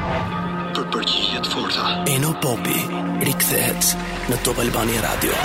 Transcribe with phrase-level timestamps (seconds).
[0.77, 1.86] për përgjigje të forta.
[2.16, 2.79] Eno Popi
[3.30, 3.95] rikthehet
[4.32, 5.41] në Top Albani Radio.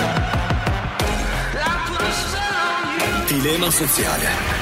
[3.32, 4.55] Dilema sociale.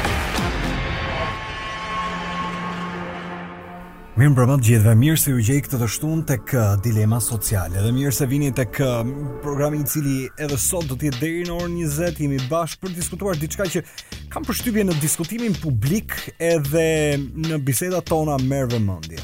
[4.14, 7.16] Mirë më të gjithëve, mirë se u gjej këtë të shtun të kë uh, dilema
[7.20, 11.40] sociale Dhe mirë se vini të kë uh, programin cili edhe sot do tjetë deri
[11.48, 13.82] në orë 20 Jemi bashkë për diskutuar diçka që
[14.30, 16.84] kam përshtypje në diskutimin publik Edhe
[17.26, 19.18] në biseda tona merë vëmëndje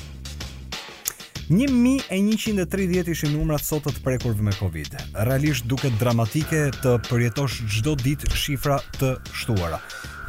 [1.55, 4.93] 1130 ishin numrat sot të prekurve me Covid.
[5.27, 9.81] Realisht duket dramatike të përjetosh çdo ditë shifra të shtuara,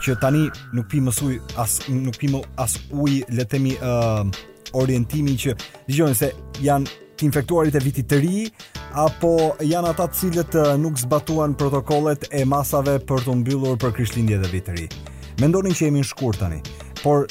[0.01, 1.13] që tani nuk pi më
[1.61, 3.91] as nuk pi më as ujë, le të themi, ë
[4.33, 4.41] uh,
[4.77, 5.55] orientimin që
[5.87, 6.31] dëgjojnë se
[6.63, 8.43] janë të infektuarit e vitit të ri
[9.05, 9.31] apo
[9.63, 14.41] janë ata të cilët eh, nuk zbatuan protokollet e masave për të mbyllur për krishtlindje
[14.43, 14.89] dhe vitit të ri.
[15.41, 16.59] Mendonin që jemi në shkurt tani,
[17.03, 17.27] por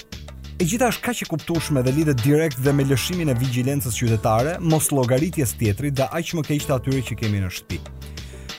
[0.60, 4.56] e gjitha është kaq e kuptueshme dhe lidhet direkt dhe me lëshimin e vigjilencës qytetare,
[4.60, 7.96] mos llogaritjes tjetri dhe aq më keq të atyre që kemi në shtëpi.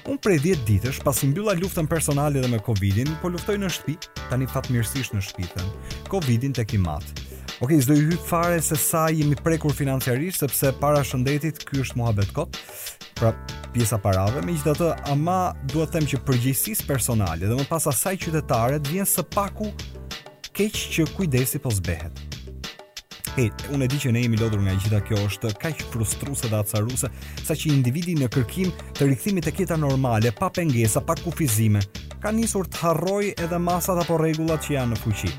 [0.09, 4.13] Un prej 10 ditësh pasi mbylla luftën personale dhe me Covidin, po luftoj në shtëpi,
[4.31, 5.69] tani fatmirësisht në shtëpi
[6.09, 6.79] Covidin tek i
[7.61, 11.83] Okej, okay, s'do i hyj fare se sa jemi prekur financiarisht sepse para shëndetit ky
[11.83, 12.57] është mohabet kot.
[13.19, 13.29] Pra
[13.69, 15.35] pjesa parave, megjithatë ama
[15.69, 19.67] dua të them që përgjegjësisë personale dhe më pas asaj qytetare vjen së paku
[20.57, 22.23] keq që kujdesi po zbehet.
[23.35, 26.63] Hey, unë e di që ne jemi lodhur nga gjitha kjo është kaq frustruse dhe
[26.73, 31.85] sa saqë individi në kërkim të rikthimit e jeta normale, pa pengesa, pa kufizime,
[32.25, 35.33] ka nisur të harrojë edhe masat apo rregullat që janë në fuqi.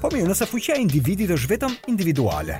[0.00, 2.54] Po mirë, nëse fuqia e individit është vetëm individuale,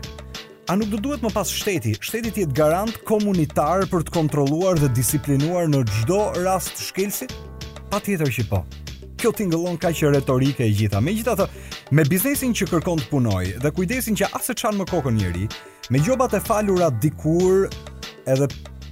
[0.68, 4.90] a nuk do duhet më pas shteti, shteti jetë garant komunitar për të kontroluar dhe
[4.98, 7.30] disiplinuar në gjdo rast shkelsi?
[7.88, 8.60] Pa tjetër që po.
[9.20, 11.00] Kjo t'ingëllon ka që retorike e gjitha.
[11.04, 11.48] Me gjitha të,
[11.96, 15.48] me biznesin që kërkon të punoj dhe kujdesin që asë qanë më kokën njëri,
[15.94, 17.70] me gjobat e falura dikur
[18.28, 18.50] edhe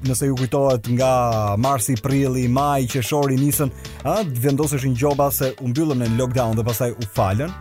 [0.09, 1.13] nëse ju kujtohet nga
[1.61, 3.71] marsi, prilli, maj, qeshori, nisën,
[4.09, 7.53] a, vendosëshin gjoba se umbyllën në lockdown dhe pasaj u falën,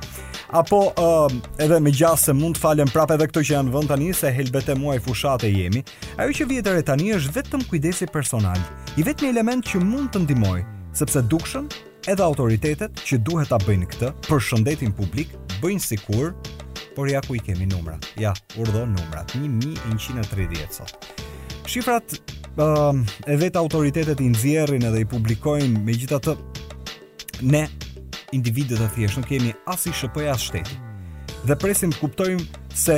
[0.50, 1.28] apo uh,
[1.60, 4.76] edhe me gjasë mund të falem prapë edhe këto që janë vënë tani se helbete
[4.80, 5.82] muaj fushate jemi.
[6.22, 8.60] Ajo që vjet re tani është vetëm kujdesi personal,
[9.00, 10.62] i vetmi element që mund të ndihmoj,
[10.96, 11.68] sepse dukshëm
[12.08, 16.32] edhe autoritetet që duhet ta bëjnë këtë për shëndetin publik bëjnë sikur
[16.96, 18.08] por ja ku i kemi numrat.
[18.18, 21.12] Ja, urdhon numrat 1130 sot.
[21.68, 22.16] Shifrat
[22.64, 22.96] uh,
[23.28, 26.38] e vetë autoritetet i nëzjerin edhe i publikojnë me gjitha të
[27.52, 27.68] ne
[28.36, 30.78] individë të thjeshtë, nuk jemi as i SHP-ja as shteti.
[31.48, 32.46] Dhe presim të kuptojmë
[32.76, 32.98] se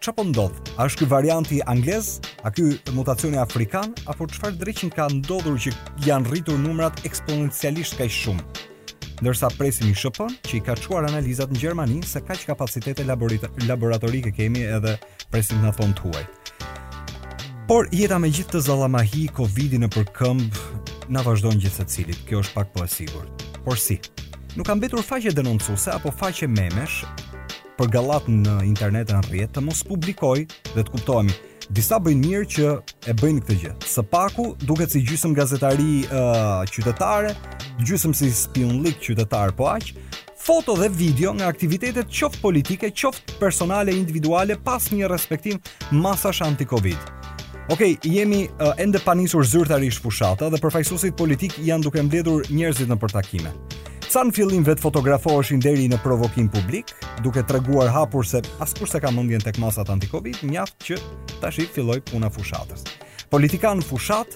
[0.00, 0.60] çfarë po ndodh.
[0.80, 5.74] A është ky varianti anglez, a ky mutacioni afrikan, apo çfarë dreqin ka ndodhur që
[6.06, 8.48] janë rritur numrat eksponencialisht kaq shumë?
[9.20, 13.04] ndërsa presim i shëpën që i ka quar analizat në Gjermani se ka që kapacitete
[13.04, 14.94] laboratorike kemi edhe
[15.28, 16.22] presim në thonë të huaj.
[17.68, 20.64] Por jeta me gjithë të zalamahi, Covidi në përkëmbë,
[21.12, 23.06] në vazhdojnë gjithë kjo është pak po e
[23.64, 23.98] Por si,
[24.58, 26.96] Nuk kanë mbetur faqe denoncuese apo faqe memesh
[27.78, 30.38] për gallat në internet në rrjet të mos publikoj
[30.72, 31.34] dhe të kuptohemi.
[31.70, 33.70] Disa bëjnë mirë që e bëjnë këtë gjë.
[33.92, 37.30] Së paku, duket si gjysmë gazetari uh, qytetare,
[37.86, 39.92] gjysmë si spionlik qytetar po aq,
[40.40, 45.62] foto dhe video nga aktivitetet qoftë politike, qoftë personale individuale pas një respektim
[45.94, 46.98] masash anti-covid.
[47.70, 52.90] Okej, okay, jemi uh, ende panisur zyrtarisht fushata dhe përfaqësuesit politik janë duke mbledhur njerëzit
[52.90, 53.54] në përtakime.
[54.10, 56.88] Sa në fillim vetë fotografoheshin deri në provokim publik,
[57.22, 60.96] duke të reguar hapur se pas kurse ka mundjen tek masat anti-Covid, mjaft që
[61.38, 62.82] tashi filloj puna fushatës.
[63.30, 64.34] Politika në fushat,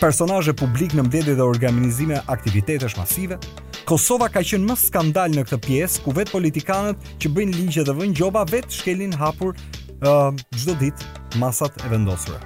[0.00, 3.38] personaje publik në mbledi dhe organizime aktivitetesh masive,
[3.86, 7.94] Kosova ka qenë më skandal në këtë pjesë, ku vetë politikanët që bëjnë ligje dhe
[7.94, 12.42] vënë gjoba vetë shkelin hapur uh, gjdo ditë masat e vendosura.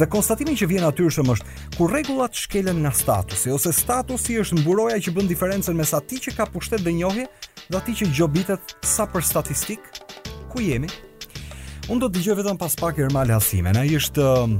[0.00, 4.96] Dhe konstatimi që vjen natyrshëm është kur rregullat shkelen nga statusi ose statusi është mburoja
[5.04, 7.26] që bën diferencën mes atij që ka pushtet dhe njohje
[7.66, 9.84] dhe atij që gjobitet sa për statistik.
[10.48, 10.88] Ku jemi?
[11.92, 13.76] Unë do të dëgjoj vetëm pas pak Ermal Hasimen.
[13.76, 14.56] Ai është um,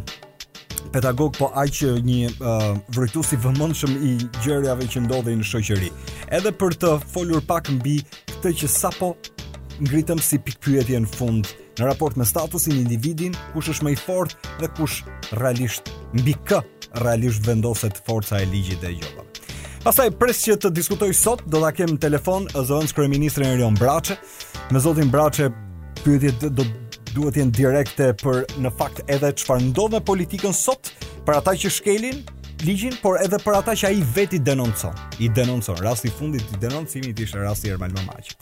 [0.93, 4.13] pedagog po aq një uh, vërtetues i vëmendshëm i
[4.45, 5.89] gjërave që ndodhin në shoqëri.
[6.37, 9.15] Edhe për të folur pak mbi këtë që sapo
[9.81, 11.49] ngritëm si pikpyetje në fund
[11.81, 14.99] në raport me statusin individin, kush është më i fortë dhe kush
[15.41, 15.89] realisht
[16.19, 16.61] mbi kë
[17.05, 19.41] realisht vendoset forca e ligjit dhe gjëllat.
[19.81, 24.19] Pastaj pres që të diskutoj sot, do ta kem telefon zëvendës kryeministrin Erion Braçe.
[24.71, 25.49] Me zotin Braçe
[26.03, 26.67] pyetjet do
[27.15, 30.93] duhet jenë direkte për në fakt edhe çfarë ndodh me politikën sot
[31.27, 32.21] për ata që shkelin
[32.65, 34.95] ligjin, por edhe për ata që ai veti denoncon.
[35.21, 35.79] I denoncon.
[35.81, 38.37] Rasti i fundit i denoncimit ishte rasti i Ermal Mamaqit.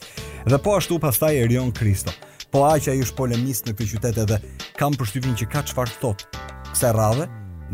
[0.49, 2.13] Dhe po ashtu pastaj Erion Kristo.
[2.51, 4.39] Po aq ai është polemist në këtë qytet edhe
[4.79, 7.27] kam përshtypjen që ka çfarë thotë kësaj radhe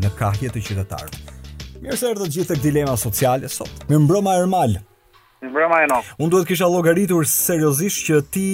[0.03, 1.37] në kahje të qytetarëve.
[1.83, 3.71] Mirë se erdhët gjithë tek dilema sociale sot.
[3.89, 4.77] Mirë mbroma Ermal.
[5.41, 6.11] Mirë mbroma Enok.
[6.19, 8.45] Unë duhet kisha llogaritur seriozisht që ti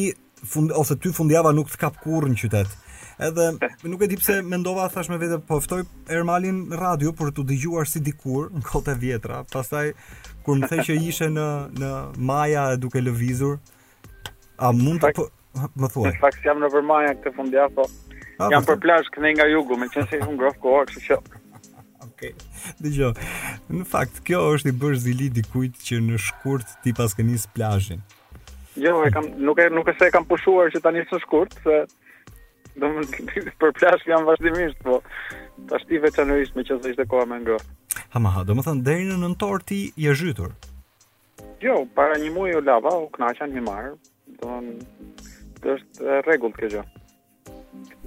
[0.52, 2.78] fund, ose ty fundjava nuk të kap kurrë në qytet.
[3.22, 3.46] Edhe
[3.84, 5.84] nuk e di pse mendova thash me vetë po ftoj
[6.18, 9.42] Ermalin në radio për të dëgjuar si dikur në kohë të vjetra.
[9.54, 9.92] Pastaj
[10.46, 11.46] kur më thënë që ishe në
[11.84, 11.92] në
[12.30, 13.60] Maja duke lëvizur,
[14.58, 15.28] a mund të po
[15.84, 16.08] më thuaj.
[16.16, 19.46] Në fakt jam në Vermaja këtë fundjavë, po a, jam po për plazh këthe nga
[19.54, 21.40] jugu, më qenë se un grof kohë, kështu që
[22.22, 22.34] Okay.
[22.78, 23.08] Dëgjoj.
[23.82, 28.04] Në fakt, kjo është i bërë zili dikujt që në shkurt ti paske nis plazhin.
[28.78, 31.56] Jo, e kam nuk e nuk e se kam pushuar që tani është në shkurt,
[31.64, 31.80] se
[32.80, 35.00] do më të këtë për plashë janë vazhdimisht, po
[35.68, 38.00] të ashti veçanërisht me që ishte koha me ngërë.
[38.14, 40.54] Ha ma ha, do më thënë, deri në nëntorë ti je zhytur?
[41.64, 43.94] Jo, para një muaj u lava, u knaqan një marë,
[44.42, 45.12] do më në
[45.62, 46.86] të është regullë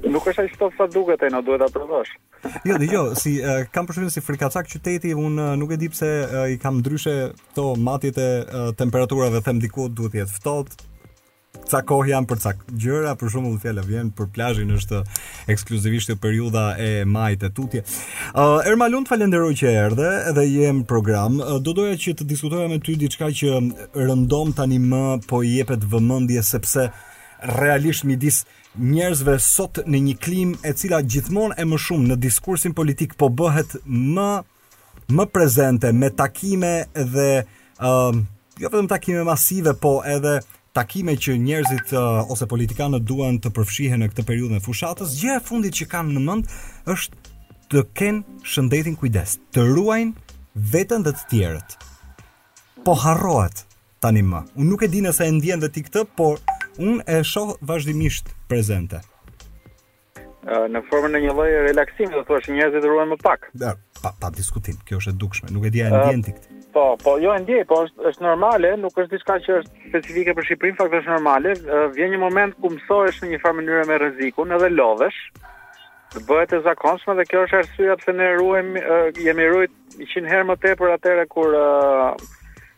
[0.05, 2.17] Nuk është a i stofë sa duke të jo, e në duhet a përdoshë.
[2.69, 5.96] Jo, dhe jo, si, uh, kam përshyri si frikacak qyteti, unë uh, nuk e dipë
[5.96, 7.14] se uh, i kam ndryshe
[7.56, 10.75] to matjet e uh, temperaturave, dhe them diku duhet jetë fëtot,
[11.70, 15.00] ca kohë janë për ca gjëra, për shembull fjala vjen për plazhin është
[15.52, 17.84] ekskluzivisht e periudha e majit e tutje.
[18.34, 21.40] Uh, Ermalun falenderoj që erdhe dhe jem program.
[21.40, 23.55] Uh, do doja që të diskutoja me ty diçka që
[23.96, 26.88] rëndom tani më po i jepet vëmendje sepse
[27.58, 28.43] realisht midis
[28.81, 33.28] njerëzve sot në një klim e cila gjithmonë e më shumë në diskursin politik po
[33.31, 34.28] bëhet më
[35.14, 37.44] më prezente me takime dhe ë
[37.84, 38.20] uh,
[38.55, 40.38] jo vetëm takime masive, po edhe
[40.74, 41.90] takime që njerëzit
[42.32, 46.16] ose politikanët duan të përfshihen në këtë periudhë të fushatës, gjë e fundit që kanë
[46.16, 46.56] në mend
[46.94, 47.20] është
[47.70, 50.38] të kenë shëndetin kujdes, të ruajnë
[50.74, 51.76] veten dhe të tjerët.
[52.84, 53.62] Po harrohet
[54.02, 54.42] tani më.
[54.58, 56.42] Unë nuk e di nëse e ndjen vetë këtë, por
[56.82, 59.04] unë e shoh vazhdimisht prezente.
[60.44, 63.48] Në formën në një lloj relaksimi, do thosh njerëzit ruajnë më pak.
[63.62, 65.54] Da, pa, pa diskutim, kjo është e dukshme.
[65.54, 66.34] Nuk e di e ndjen ti
[66.74, 70.34] po, po jo e ndjej, po është është normale, nuk është diçka që është specifike
[70.36, 71.52] për Shqipërinë, fakt është normale.
[71.96, 75.20] Vjen një moment ku mësohesh në një farë mënyrë me rrezikun, edhe lodhesh.
[76.14, 78.86] Të bëhet e zakonshme dhe kjo është arsyeja pse ne ruajmë
[79.26, 81.56] jemi ruajt 100 herë më tepër atëre kur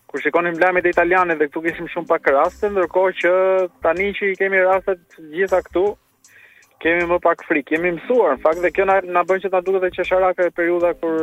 [0.06, 3.32] kur shikonin blamit italiane italianëve dhe këtu kishim shumë pak raste, ndërkohë që
[3.84, 5.86] tani që i kemi raste të gjitha këtu
[6.84, 9.94] Kemi më pak frikë, kemi mësuar, në fakt dhe kjo na bën që ta duket
[9.96, 11.14] se është e periudha kur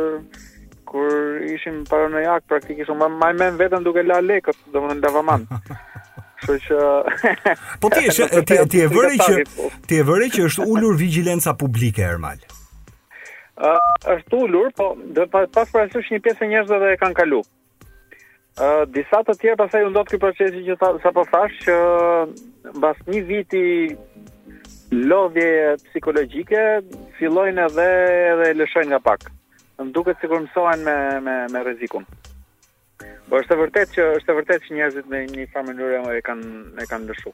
[0.94, 3.08] kur ishim paranojak praktikisht më
[3.38, 5.46] më vetëm duke la lekët, domethënë lavaman.
[6.38, 6.84] Kështu që
[7.82, 11.54] Po ti je ti ti e vëre që ti e vëre që është ulur vigjilenca
[11.64, 12.38] publike Ermal.
[12.44, 13.80] Uh,
[14.14, 17.42] është ulur, po dhe pas parasysh një pjesë njerëzve dhe e kanë kalu.
[17.42, 21.76] Uh, disa të tjerë pastaj u ndot ky procesi që sa, po thash që
[22.78, 23.66] mbas një viti
[24.94, 26.62] lodhje psikologjike
[27.18, 27.88] fillojnë edhe
[28.34, 29.32] edhe lëshojnë nga pak
[29.82, 32.06] në duket sikur mësohen me me me rrezikun.
[33.28, 36.88] Po është vërtet që është vërtet që njerëzit me një farë mënyrë e kanë e
[36.90, 37.32] kanë lëshu.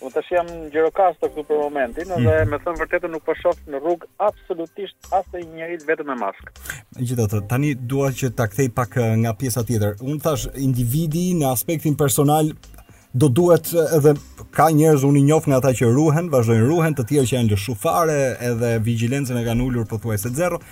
[0.00, 2.48] Po tash jam në Gjirokastër këtu për momentin, edhe mm.
[2.50, 6.54] me thënë vërtetën nuk po shoh në rrugë absolutisht asnjë njeri vetëm me maskë.
[6.96, 9.98] Megjithatë, tani dua që ta kthej pak eh, nga pjesa tjetër.
[10.00, 12.48] Un thash individi në aspektin personal
[13.12, 14.14] do duhet eh, edhe
[14.56, 17.52] ka njerëz unë i njoh nga ata që ruhen, vazhdojnë ruhen, të tjerë që janë
[17.52, 18.18] lëshufare,
[18.52, 20.62] edhe vigjilencën e kanë ulur pothuajse zero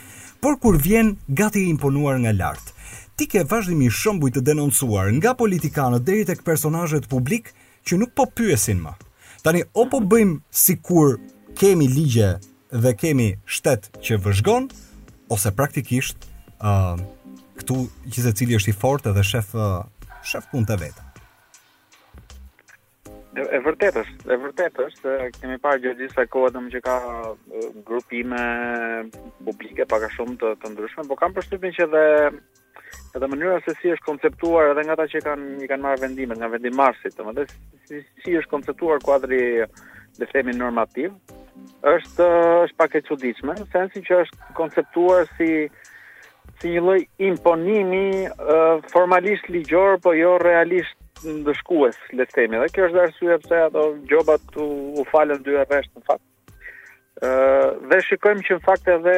[0.40, 2.71] por kur vjen gati imponuar nga lartë,
[3.18, 7.50] ti ke vazhdimi shumë të denoncuar nga politikanët dhe i tek personazhet publik
[7.88, 8.95] që nuk po pyesin ma.
[9.42, 11.16] Tani, o po bëjmë si kur
[11.59, 12.37] kemi ligje
[12.71, 14.71] dhe kemi shtetë që vëzhgon,
[15.35, 16.28] ose praktikisht
[16.62, 16.95] uh,
[17.59, 19.83] këtu që e cili është i fortë dhe shef, uh,
[20.23, 21.07] shef punë të vetë.
[23.38, 26.95] E, vërtetës, vërtet është, e vërtet është, kemi parë gjithë disa kohë që ka
[27.87, 28.40] grupime
[29.47, 32.02] publike pak a shumë të, të ndryshme, po kam përstupin që edhe,
[33.16, 36.38] edhe mënyra se si është konceptuar edhe nga ta që kanë i kanë marë vendimet,
[36.42, 39.40] nga vendim marsit, të më dhe si, si është konceptuar kuadri
[40.18, 41.12] dhe themi normativ,
[41.95, 42.28] është,
[42.66, 45.52] është pak e qudishme, në sensin që është konceptuar si
[46.59, 52.68] si një loj imponimi uh, formalisht ligjor, po jo realisht ndëshkues, le të themi, dhe
[52.75, 54.66] kjo është arsye pse ato gjobat u,
[55.00, 56.25] u falën dy rresht në fakt.
[57.18, 59.14] Ëh, dhe shikojmë që në fakt edhe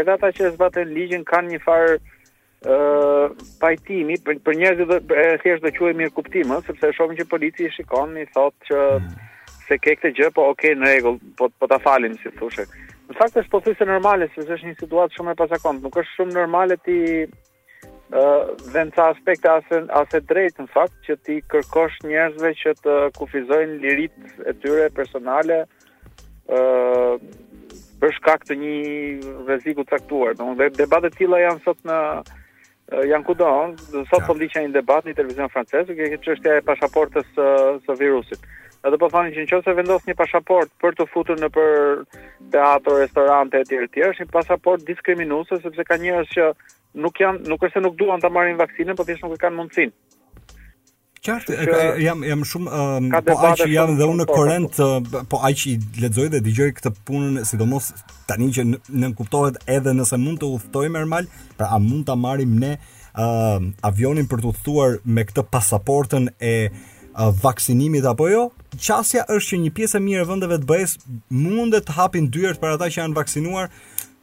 [0.00, 5.24] edhe ata që zbatojnë ligjin kanë një farë ë uh, pajtimi për, për njerëzit e
[5.42, 8.84] thjesht do quhet mirë kuptim, ëh, sepse shohim që polici i shikon i thotë që
[9.66, 12.64] se ke këtë gjë, po ok, në rregull, po po ta falim si thoshë.
[13.10, 16.16] Në fakt është po thjesht normale, sepse është një situatë shumë e pasakont, nuk është
[16.16, 16.98] shumë normale ti
[18.10, 23.78] dhe në ca aspekt asë, drejt në fakt që ti kërkosh njerëzve që të kufizojnë
[23.82, 25.64] lirit e tyre personale
[26.46, 28.76] për shkak të një
[29.48, 30.36] rreziku caktuar.
[30.38, 31.98] Debate të debatet janë sot në
[33.10, 33.50] janë kudo,
[33.90, 34.36] sot po ja.
[34.38, 38.38] ndiqen një debat në televizion francez që është çështja e pasaportës së virusit
[38.84, 42.04] edhe po fani që në qëse vendos një pasaport për të futur në për
[42.54, 43.78] teatro, restorante, etj.
[43.88, 44.02] etj.
[44.10, 46.50] është një pasaport diskriminusë, sepse ka njërës që
[47.04, 49.58] nuk janë, nuk është se nuk duan të marrin vaksinën, po thjesht nuk e kanë
[49.60, 49.96] mundësinë.
[51.26, 54.78] Qartë, ka, jam, jam shumë, um, po aq jam dhe unë në korent,
[55.32, 57.88] po, aq i ledzoj dhe digjoj këtë punën, sidomos
[58.30, 61.26] tani që në, kuptohet edhe nëse mund të me mermal,
[61.58, 66.54] pra a mund të marrim ne uh, avionin për të uftuar me këtë pasaportën e
[67.16, 68.42] a vaksinimit apo jo,
[68.82, 70.96] qasja është që një pjesë e mirë e vendeve të BE-s
[71.32, 73.70] mund të hapin dyert për ata që janë vaksinuar.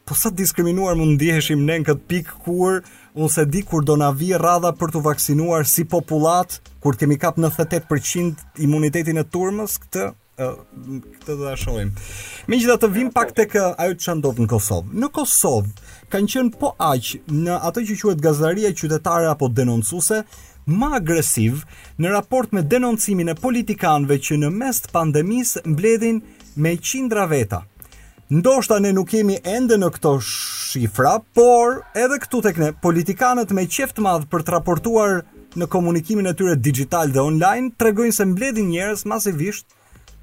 [0.06, 2.78] Po sa diskriminuar mund ndiheshim ne në këtë pikë kur
[3.18, 7.16] unë se di kur do na vi rradha për të vaksinuar si popullat, kur kemi
[7.18, 11.90] kap 98% imunitetin e turmës, këtë këtë do ta shohim.
[12.50, 14.90] Megjithatë vim pak tek ajo që ndodh në Kosovë.
[14.98, 20.24] Në Kosovë kanë qenë po aq në ato që quhet gazetaria qytetare apo denoncuese,
[20.70, 21.60] më agresiv
[22.00, 26.22] në raport me denoncimin e politikanëve që në mes të pandemisë mbledhin
[26.64, 27.62] me qindra veta.
[28.32, 33.66] Ndoshta ne nuk jemi ende në këto shifra, por edhe këtu tek ne politikanët me
[33.68, 35.22] qeft të madh për të raportuar
[35.54, 39.68] në komunikimin e tyre digital dhe online tregojnë se mbledhin njerëz masivisht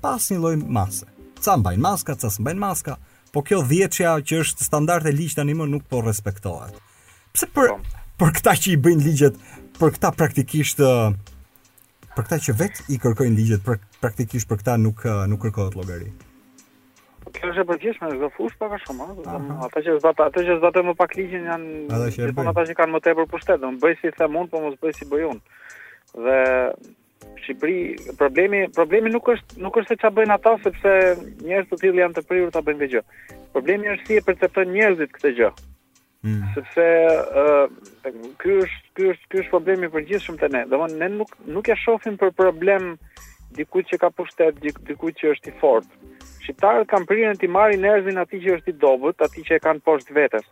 [0.01, 1.05] pas një lloj mase.
[1.41, 2.98] Ca mbajnë maska, ca s'mbajnë maska,
[3.31, 6.74] po kjo dhjetëja që është standarde ligj tani më nuk po respektohet.
[7.36, 7.79] Pse për po.
[8.21, 9.38] për këta që i bëjnë ligjet
[9.81, 10.77] për këta praktikisht
[12.13, 16.11] për këta që vet i kërkojnë ligjet për praktikisht për këta nuk nuk kërkohet llogari.
[17.38, 19.07] Kjo është e përgjithshme, çdo fush pak a shumë,
[19.65, 23.01] ata që zbatojnë, ata që zbatojnë më pak ligjin janë gjithmonë ata që kanë më
[23.07, 25.55] tepër pushtet, do të bëj si them unë, po mos bëj si bëj unë.
[26.25, 26.38] Dhe
[27.41, 27.77] Shqipëri,
[28.19, 30.93] problemi, problemi nuk është nuk është se ç'a bëjnë ata sepse
[31.47, 33.03] njerëzit të tillë janë të prirur ta bëjnë këtë gjë.
[33.55, 35.50] Problemi është si e perceptojnë njerëzit këtë gjë.
[36.21, 36.41] Mm.
[36.53, 37.43] sepse së,
[38.05, 38.11] ë,
[38.41, 40.59] ky është ky është ky është problemi i përgjithshëm te ne.
[40.69, 42.91] Domthonë ne nuk nuk e shohim për problem
[43.57, 46.11] dikujt që ka pushtet, dikujt që është i fortë.
[46.43, 49.83] Shqiptarët kanë prirën të marrin nervin atij që është i dobët, atij që e kanë
[49.89, 50.45] poshtë vetes.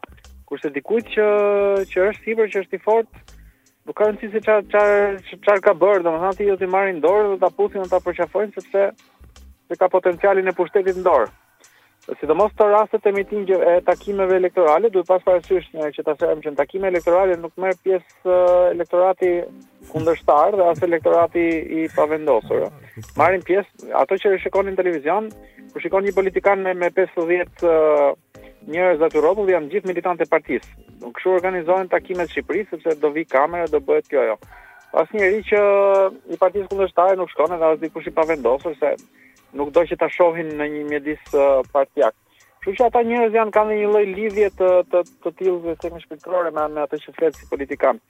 [0.50, 1.28] Kurse dikujt që
[1.92, 3.22] që është sipër që është i fortë,
[3.86, 7.54] nuk kanë si çfarë çfarë ka bërë, domethënë ti do të marrin dorë dhe ta
[7.62, 8.88] pushin, ta përqafojnë, sepse
[9.70, 11.30] se ka potencialin e pushtetit në dorë
[12.18, 16.42] sidomos të rastet e mitin e takimeve elektorale, duhet pas parasysh në që të asërëm
[16.46, 18.38] që në takime elektorale nuk merë pjesë
[18.74, 19.30] elektorati
[19.92, 21.44] kundërshtar dhe asë elektorati
[21.78, 22.68] i pavendosur.
[23.20, 25.30] Marin pjesë, ato që rëshikon në televizion,
[25.78, 30.74] rëshikon një politikan me, me 50 uh, njërës dhe të dhe janë gjithë militante partisë.
[31.04, 34.38] Nuk shu organizohen takimet Shqipëri, sepse do vi kamera, do bëhet kjo jo.
[35.00, 35.60] Asë njëri që
[36.34, 38.96] i partisë kundërshtare nuk shkone dhe asë dikush i pavendosur, se
[39.54, 42.16] nuk do që ta shohin në një mjedis uh, partiak.
[42.60, 46.02] Kështu që ata njerëz janë kanë një lloj lidhje të të të tillë se themi
[46.04, 48.02] shpirtërore me me atë që flet si politikan.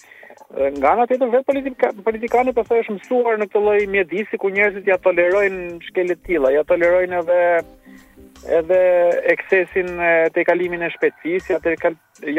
[0.49, 4.89] Nga ana tjetër vetë politika, politikani po thoshë mësuar në këtë lloj mjedisi ku njerëzit
[4.89, 7.43] ja tolerojnë shkelet të tilla, ja tolerojnë edhe
[8.57, 8.81] edhe
[9.35, 9.93] eksesin
[10.33, 11.77] te kalimin e shpejtësisë, ja te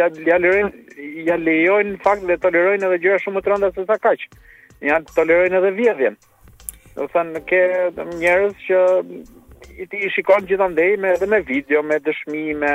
[0.00, 3.86] ja ja lejojnë ja lejojnë në fakt dhe tolerojnë edhe gjëra shumë të rënda se
[3.86, 4.26] sa kaq.
[4.82, 6.18] Ja tolerojnë edhe vjedhjen
[6.96, 7.62] do të thënë ke
[8.20, 8.78] njerëz që
[9.80, 12.74] i ti shikon gjithandej me edhe me video, me dëshmi, me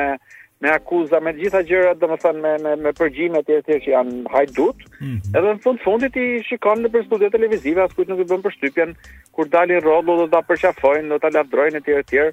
[0.63, 3.91] me akuza, me gjitha gjërat, do të thënë me me me përgjime të tjera që
[3.91, 4.86] janë hajdut.
[5.03, 5.17] Mm.
[5.36, 8.95] Edhe në fund fundit i shikon në studio televizive, askush nuk i bën përshtypjen
[9.36, 12.24] kur dalin rrodhë do ta përqafojnë, do ta lavdrojnë etj etj.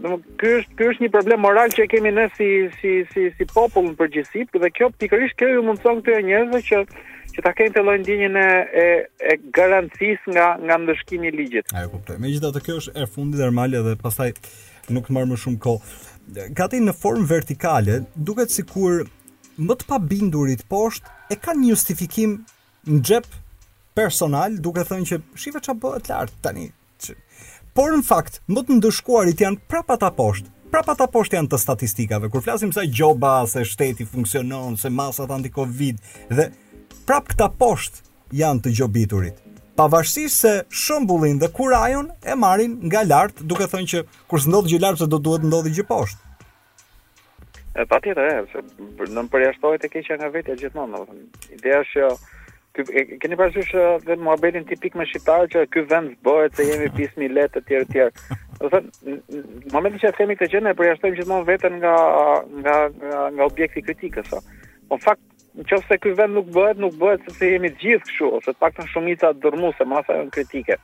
[0.00, 3.48] Do ky është ky është një problem moral që kemi ne si si si si
[3.54, 6.84] popull në përgjithësi, dhe kjo pikërisht kjo ju mundson këto njerëzve që
[7.40, 8.86] që ta kenë të lojnë dinjën e, e,
[9.32, 11.72] e garancis nga, nga ndëshkimi ligjit.
[11.72, 12.18] Ajo, kuptoj.
[12.20, 14.34] Me gjitha të kjo është e fundi dhe rmalja dhe pasaj
[14.92, 15.74] nuk të marrë më shumë ko.
[16.58, 19.06] Kati në formë vertikale, duket si kur
[19.60, 22.36] më të pabindurit poshtë e ka një justifikim
[22.90, 23.26] në gjep
[23.98, 26.68] personal duke thënë që shive që bëhet lartë tani.
[27.00, 27.16] Që...
[27.76, 31.58] Por në fakt, më të ndëshkuarit janë prapa ta poshtë prapa ta poshtë janë të
[31.58, 35.96] statistikave, kur flasim sa gjoba, se shteti funksionon, se masat anti-Covid,
[36.30, 36.44] dhe
[37.06, 38.02] prap këta poshtë
[38.40, 39.38] janë të gjobiturit.
[39.78, 44.72] Pavarësisht se shëmbullin dhe kurajon e marin nga lartë, duke thënë që kur së ndodhë
[44.74, 46.26] gjë lartë, se do duhet ndodhë gjë poshtë.
[47.80, 51.00] E ta tjetër e, se në përjashtohet e keqja nga vetja gjithmonë,
[51.56, 52.12] ideja është
[52.76, 56.66] që këni keni dhe në uh, muhabetin tipik me shqiptar që ky vend bëhet, se
[56.68, 58.90] jemi pismi letë tjerë, tjerë, Do thënë,
[59.32, 61.94] në momentin që themi këtë gjë përjashtojmë gjithmonë veten nga
[62.60, 62.74] nga
[63.32, 64.28] nga, objekti kritikës.
[64.28, 64.38] Po,
[64.90, 65.22] në fakt
[65.58, 68.52] në qofë se këj vend nuk bëhet, nuk bëhet se se jemi gjithë këshu, ose
[68.60, 70.76] pak të shumica se masa e në kritike.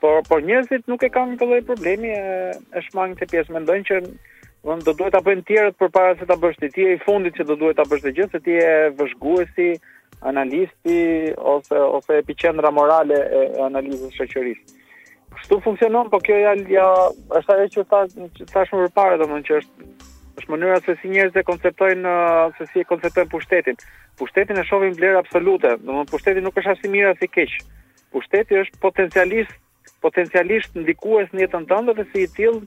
[0.00, 3.52] Por, por njëzit nuk e kanë të dojë problemi e, e shmangë të pjesë.
[3.56, 3.96] Mendojnë që
[4.68, 6.70] vëndë do duhet të bëjnë tjerët për para se të bështi.
[6.74, 9.70] Ti e i fundit që do duhet të bështi gjithë, se ti e vëshguesi,
[10.30, 11.00] analisti,
[11.54, 14.78] ose, ose epicendra morale e, e analizës shëqërisë.
[15.40, 16.86] Kështu funksionon, po kjo ja, ja
[17.40, 19.90] është ajo që thashmë thash për parë, domthonjë që është
[20.40, 23.76] është mënyra se si njerëzit e konceptojnë uh, se si e konceptojnë pushtetin.
[24.20, 27.56] Pushtetin e shohim vlerë absolute, domethënë pushteti nuk është as i mirë as i keq.
[28.14, 29.56] Pushteti është potencialisht
[30.00, 32.60] potencialisht ndikues në jetën tënde dhe si i tillë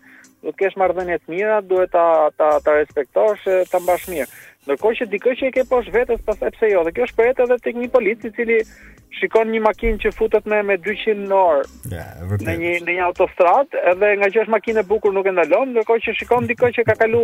[0.44, 2.04] do të kesh marrëdhënie të mira, duhet ta
[2.38, 4.28] ta ta respektosh, ta mbash mirë.
[4.64, 6.82] Ndërkohë që dikush që e ke poshtë vetes, po thaj pse jo.
[6.88, 8.60] Dhe kjo shprehet edhe tek një polic i cili
[9.20, 11.66] shikon një makinë që futet me me 200 në orë.
[11.92, 12.06] Ja,
[12.48, 15.74] Në një në një autostradë, edhe nga që është makinë e bukur nuk e ndalon,
[15.76, 17.24] ndërkohë që shikon dikë që ka kalu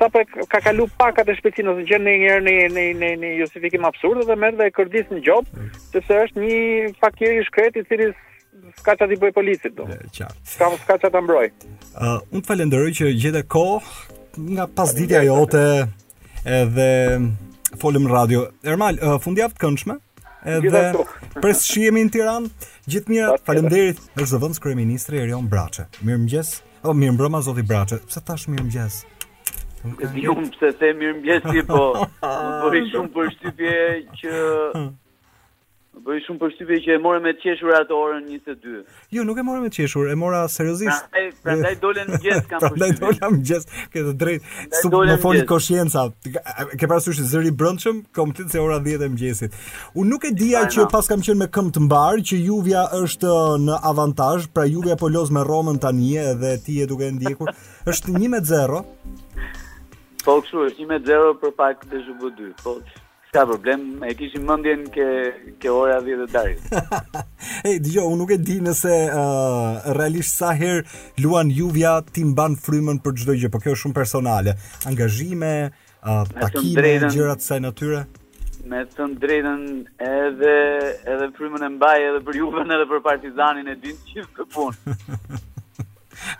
[0.00, 3.86] sapo ka kalu pak atë shpejtësinë ose gjën një herë në në në në justifikim
[3.88, 5.46] absurd dhe merr dhe e kërdis në gjop,
[5.94, 6.58] sepse është një
[7.00, 8.10] fakir i shkret i cili
[8.82, 9.86] ska çati bëj policit do.
[9.90, 10.30] Qartë.
[10.54, 11.50] Ska ska çata mbroj.
[11.94, 15.64] Ë, uh, un falenderoj që gjete kohë nga pasdita jote
[16.46, 16.90] edhe
[17.80, 18.44] folëm në radio.
[18.64, 19.96] Ermal, uh, fundjavë të këndshme,
[20.46, 20.82] edhe
[21.42, 22.50] presë shqiemi në tiran,
[22.88, 25.84] Gjithmirë, mirë, falëm është dhe vëndës kërë e ministri e rion braqe.
[26.08, 26.52] Mirë mëgjes,
[26.88, 28.90] o, mirë mëgjes, o, mirë mirë mirë
[29.78, 30.08] Okay.
[30.80, 33.74] Dhe the po, po i shumë për shtypje
[34.18, 34.40] që
[36.08, 38.78] bëj shumë përshtypje që e morëm me qeshur atë orën 22.
[39.12, 41.08] Jo, nuk e morëm me qeshur, e mora seriozisht.
[41.12, 42.80] Prandaj, prandaj dolën në gjest kam përshtypje.
[42.80, 44.52] Prandaj dolën në gjest, ke të drejtë.
[44.80, 46.04] Su më foli koshjenca.
[46.80, 49.58] Ke parasysh zëri brëndshëm, komplet se ora 10 e mëngjesit.
[50.00, 53.28] Unë nuk e dija që pas kam qenë me këmbë të mbar, që Juvia është
[53.28, 57.52] uh, në avantazh, pra Juvia po loz me Romën tani edhe ti je duke ndjekur.
[57.92, 58.80] është 1-0.
[60.24, 62.50] Po kështu është 1-0 për pak të zhubu 2.
[62.64, 62.76] Po
[63.38, 65.06] ka problem, e kishim mendjen ke
[65.62, 67.02] ke ora 10 të darkës.
[67.64, 70.84] Ej, dëgjoj, unë nuk e di nëse uh, realisht sa herë
[71.22, 74.56] luan Juvia ti mban frymën për çdo gjë, por kjo është shumë personale.
[74.90, 75.52] Angazhime,
[76.02, 78.04] takime, uh, gjëra të kësaj natyre.
[78.68, 79.62] Me të drejtën,
[80.08, 80.56] edhe
[81.14, 84.48] edhe frymën e mbaj edhe për Juven edhe për Partizanin e din çif të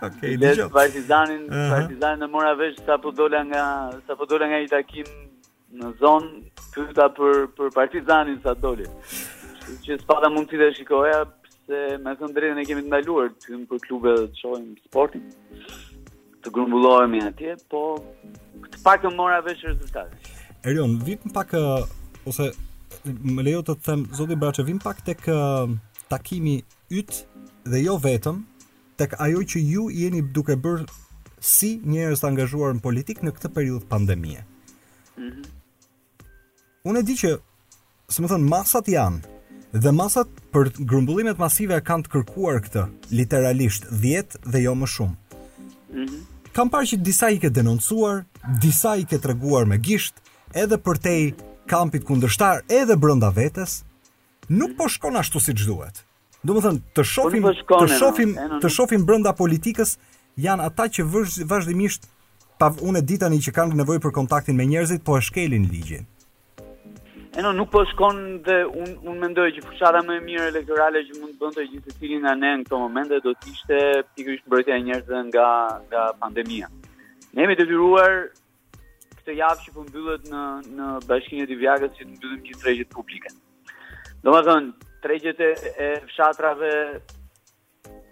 [0.03, 1.69] Okej, Okay, dhe partizanin, uh -huh.
[1.75, 3.63] partizanin e mora vesh sa po dola nga
[4.07, 5.05] sa po dola nga i takim
[5.77, 8.85] në zonë pyta për për Partizanin sa doli.
[9.85, 14.13] Që s'pa mundësi të shikoja pse me të drejtën e kemi ndaluar të për klube
[14.31, 15.27] të shohim sportin.
[16.41, 17.83] Të grumbullohemi atje, po
[18.71, 20.17] të pak të mora vesh rezultate.
[20.67, 21.53] Erion, vim pak
[22.27, 22.49] ose
[23.05, 25.21] më lejo të them zoti Braçe, vim pak tek
[26.09, 26.55] takimi
[26.89, 27.21] yt
[27.69, 28.41] dhe jo vetëm
[28.99, 30.87] tek ajo që ju jeni duke bërë
[31.49, 34.41] si njerëz të angazhuar në politik në këtë periudhë pandemie.
[35.19, 35.58] Mhm.
[36.89, 37.29] Unë e di që,
[38.09, 39.19] si më masat janë,
[39.77, 45.15] dhe masat për grumbullimet masive kanë të kërkuar këtë, literalisht, dhjetë dhe jo më shumë.
[45.15, 46.19] Mm -hmm.
[46.55, 48.23] Kam parë që disa i ke denoncuar,
[48.65, 50.15] disa i ke të reguar me gisht,
[50.63, 50.95] edhe për
[51.73, 53.71] kampit kundërshtar, edhe brënda vetës,
[54.59, 55.95] nuk po shkon ashtu si duhet.
[56.47, 58.31] Do më thënë, të po shofim, po të shofim,
[58.63, 59.91] të shofim brënda politikës,
[60.45, 61.01] janë ata që
[61.51, 62.01] vazhdimisht
[62.59, 66.05] pa unë ditani që kanë nevojë për kontaktin me njerëzit, po e shkelin ligjin.
[67.39, 71.03] E no, nuk po shkon dhe unë un mendoj që fushata më e mirë elektorale
[71.09, 73.77] që mund të bënte gjithë cilin nga ne në këto momente do të ishte
[74.17, 75.45] pikërisht bërëtja e njerëzve nga
[75.85, 76.67] nga pandemia.
[77.37, 78.17] Ne të detyruar
[79.21, 80.41] këtë javë që po mbyllet në
[80.81, 83.31] në bashkinë e Divjakës që të mbyllim gjithë tregjet publike.
[84.23, 84.59] më
[85.03, 85.51] tregjet e,
[85.85, 86.73] e fshatrave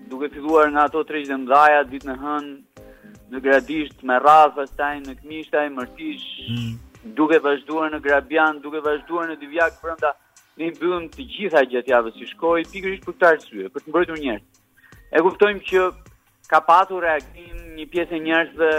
[0.08, 2.58] duke filluar nga ato tregjet e mëdha ditën e hënë
[3.32, 9.30] në Gradisht, me Radh, pastaj në Kmishtaj, Mërtish, mm duke vazhduar në Grabian, duke vazhduar
[9.32, 10.14] në Divjak brenda,
[10.58, 14.22] ne mbyllëm të gjitha gjatë javës si shkoi pikërisht për këtë arsye, për të mbrojtur
[14.24, 14.62] njerëz.
[15.16, 15.84] E kuptojmë që
[16.52, 18.70] ka patur reagim një pjesë e njerëzve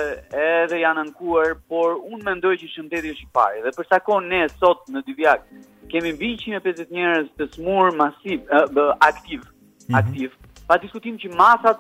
[0.45, 4.27] edhe janë ankuar, por unë mendoj që shëndeti është i parë dhe për sa kohë
[4.31, 5.47] ne sot në Divjak
[5.93, 9.47] kemi mbi 150 njerëz të smur masiv e, aktiv,
[9.89, 10.29] Mm -hmm.
[10.69, 11.79] Pa diskutim që masat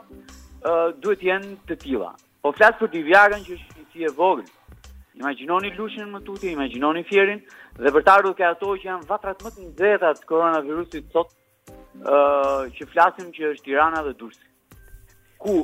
[1.02, 2.12] duhet të jenë të tilla.
[2.42, 4.48] Po flas për Divjakën që është një si e vogël.
[5.18, 7.40] Imagjinoni Lushin më tutje, imagjinoni Fierin
[7.82, 12.62] dhe për të ardhur ato që janë vatrat më të nxehta të koronavirusit sot, uh,
[12.76, 14.38] që flasim që është Tirana dhe Durrës.
[15.42, 15.56] Ku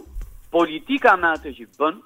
[0.56, 2.00] politika me atë që bën?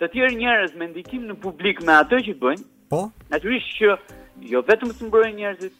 [0.00, 2.64] Të tjerë njerëz me ndikim në publik me atë që bëjnë?
[2.92, 3.02] Po.
[3.32, 3.94] Natyrisht që
[4.54, 5.76] jo vetëm të mbrojnë njerëzit,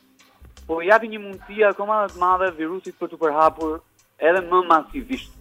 [0.69, 3.81] por japin një mundësi akoma të madhe virusit për të përhapur
[4.29, 5.33] edhe më masivisht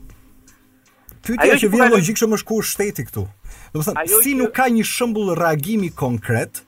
[1.23, 3.23] pyetja që vjen logjik shumë është ku shteti këtu.
[3.73, 6.62] Do të thonë, si nuk ka një shembull reagimi konkret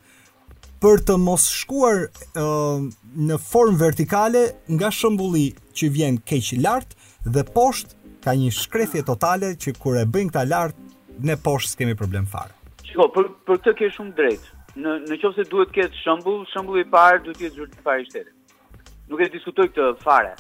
[0.84, 2.84] për të mos shkuar uh,
[3.30, 4.46] në formë vertikale
[4.78, 10.06] nga shembulli që vjen keq lart dhe poshtë ka një shkrefje totale që kur e
[10.08, 10.80] bëjnë këta lart
[11.26, 12.54] ne poshtë kemi problem fare.
[12.88, 14.52] Shikoj, për për këtë ke shumë drejt.
[14.76, 18.04] Në në qoftë se duhet të ketë shembull, shembulli i parë duhet të jetë zyrtari
[18.04, 18.92] i shtetit.
[19.12, 20.34] Nuk e diskutoj këtë fare,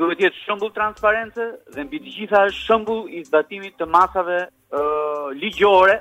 [0.00, 5.96] duhet jetë shëmbull transparente dhe mbi të gjitha shëmbull i zbatimit të masave uh, ligjore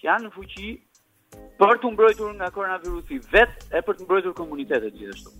[0.00, 0.70] që janë në fuqi
[1.60, 5.32] për të mbrojtur nga koronavirusi vetë e për të mbrojtur komunitetet gjithashtu.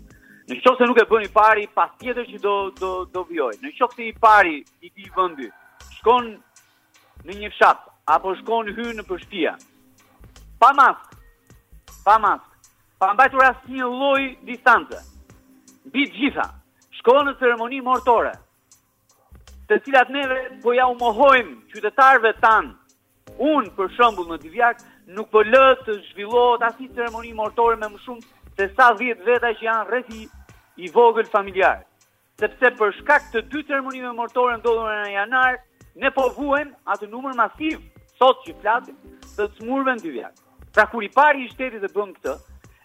[0.50, 3.54] Në qoftë se nuk e bëni pari, pas tjetër që do, do, do vjoj.
[3.62, 5.48] Në qoftë se i pari i ti vëndi,
[6.00, 6.28] shkon
[7.24, 7.80] në një fshat,
[8.12, 9.54] apo shkon hy në përshpia,
[10.60, 11.16] pa mask,
[12.04, 12.68] pa mask,
[13.00, 15.00] pa mbajtur asë një loj distanze,
[15.94, 16.48] bitë gjitha,
[17.04, 18.30] shkohën në ceremoni mortore,
[19.68, 22.70] të cilat neve po ja umohojmë qytetarve tanë,
[23.44, 24.80] unë për shëmbull në divjak,
[25.12, 28.24] nuk po lë të zhvillohet asnjë ceremoni mortore me më shumë
[28.56, 31.84] se sa 10 veta që janë rreth i, vogël familjarë.
[32.40, 35.60] Sepse për shkak të dy ceremonive mortore ndodhur në janar,
[36.02, 37.84] ne po vuajm atë numër masiv
[38.18, 38.96] sot që flasim
[39.36, 40.40] të smurve në divjak.
[40.74, 42.32] Pra kur i pari i shtetit e bën këtë,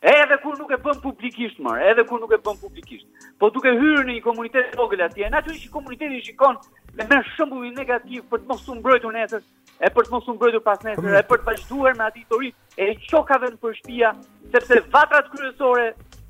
[0.01, 3.07] edhe kur nuk e bën publikisht më, edhe kur nuk e bën publikisht.
[3.39, 6.59] Po duke hyrë në një komunitet vogël atje, natyrisht që komuniteti shikon
[6.95, 9.43] me më shumë negativ për të mos u mbrojtur nesër,
[9.79, 12.53] e për të mos u mbrojtur pas nesër, e për të vazhduar me atë histori
[12.77, 14.13] e çokave në përshtia,
[14.55, 15.89] sepse vatrat kryesore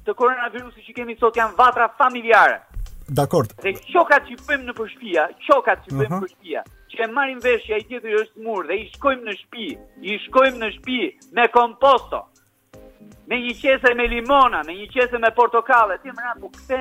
[0.09, 2.59] të koronavirusit që kemi sot janë vatra familjare.
[3.09, 3.55] Dakord.
[3.63, 7.71] Dhe qokat që bëjmë në përshtia, çokat që bëjmë uh përshtia, që e marrim vesh
[7.73, 9.69] ai tjetri është mur dhe i shkojmë në shtëpi,
[10.11, 10.99] i shkojmë në shtëpi
[11.39, 12.25] me komposto
[13.29, 16.79] me një qese me limona, me një qese me portokale, ti më rapu këte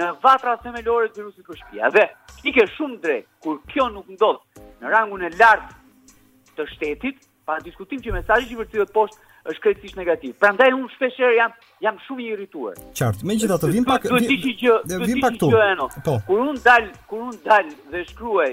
[0.00, 1.90] në vatra themelore të virusit për shpia.
[1.92, 2.06] Dhe,
[2.40, 7.58] ti ke shumë drejt, kur kjo nuk ndodhë në rangun e lartë të shtetit, pa
[7.64, 10.34] diskutim që mesajë që vërtit të poshtë është krejtësisht negativ.
[10.40, 12.80] Prandaj unë shpeshherë jam jam shumë i irrituar.
[13.00, 15.52] Qartë, megjithatë vim pak vim pak këtu.
[16.08, 16.18] Po.
[16.28, 18.52] Kur un dal, kur un dal dhe shkruaj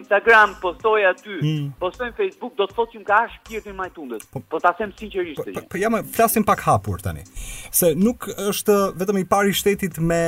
[0.00, 1.72] Instagram postoj aty, hmm.
[1.80, 4.24] postoj në Facebook, do të thotë që më ka ash shpirtin më i tundës.
[4.32, 5.40] Po, po ta them sinqerisht.
[5.44, 7.24] Po, po, po jam flasim pak hapur tani.
[7.74, 10.20] Se nuk është vetëm i pari shtetit me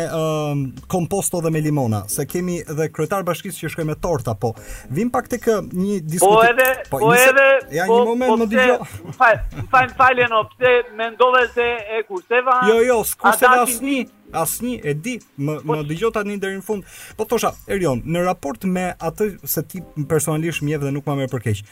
[0.95, 4.55] komposto dhe me limona, se kemi edhe kryetar bashkisë që shkojmë me torta, po
[4.99, 6.27] vim pak tek një diskutim.
[6.27, 7.47] Po edhe po, po edhe
[7.79, 9.15] ja një po- moment po, më dëgjoj.
[9.21, 9.43] Fal,
[9.75, 12.61] fal, falen opse mendove se e kurseva.
[12.73, 13.65] Jo, jo, kurseva.
[13.65, 16.87] Ata asnjë e di më më dëgjota tani deri në fund.
[17.17, 21.33] Po thosha Erion, në raport me atë se ti personalisht mjev dhe nuk më merr
[21.37, 21.63] për keq.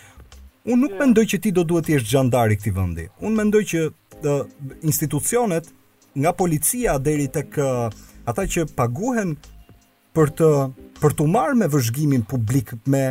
[0.68, 3.08] Unë nuk mendoj që ti do duhet të jesh xhandar i këtij vendi.
[3.20, 3.80] Unë mendoj që
[4.22, 4.36] dhe,
[4.86, 5.66] institucionet
[6.22, 7.58] nga policia deri tek
[8.30, 9.36] ata që paguhen
[10.16, 10.50] për të
[11.02, 13.08] për të marrë me vëzhgimin publik me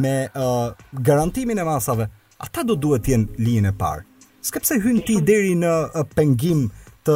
[0.00, 0.70] me uh,
[1.04, 2.06] garantimin e masave
[2.40, 4.06] ata do duhet të jenë linjën e parë.
[4.44, 6.68] Sepse hyn ti deri në uh, pengim,
[7.06, 7.14] të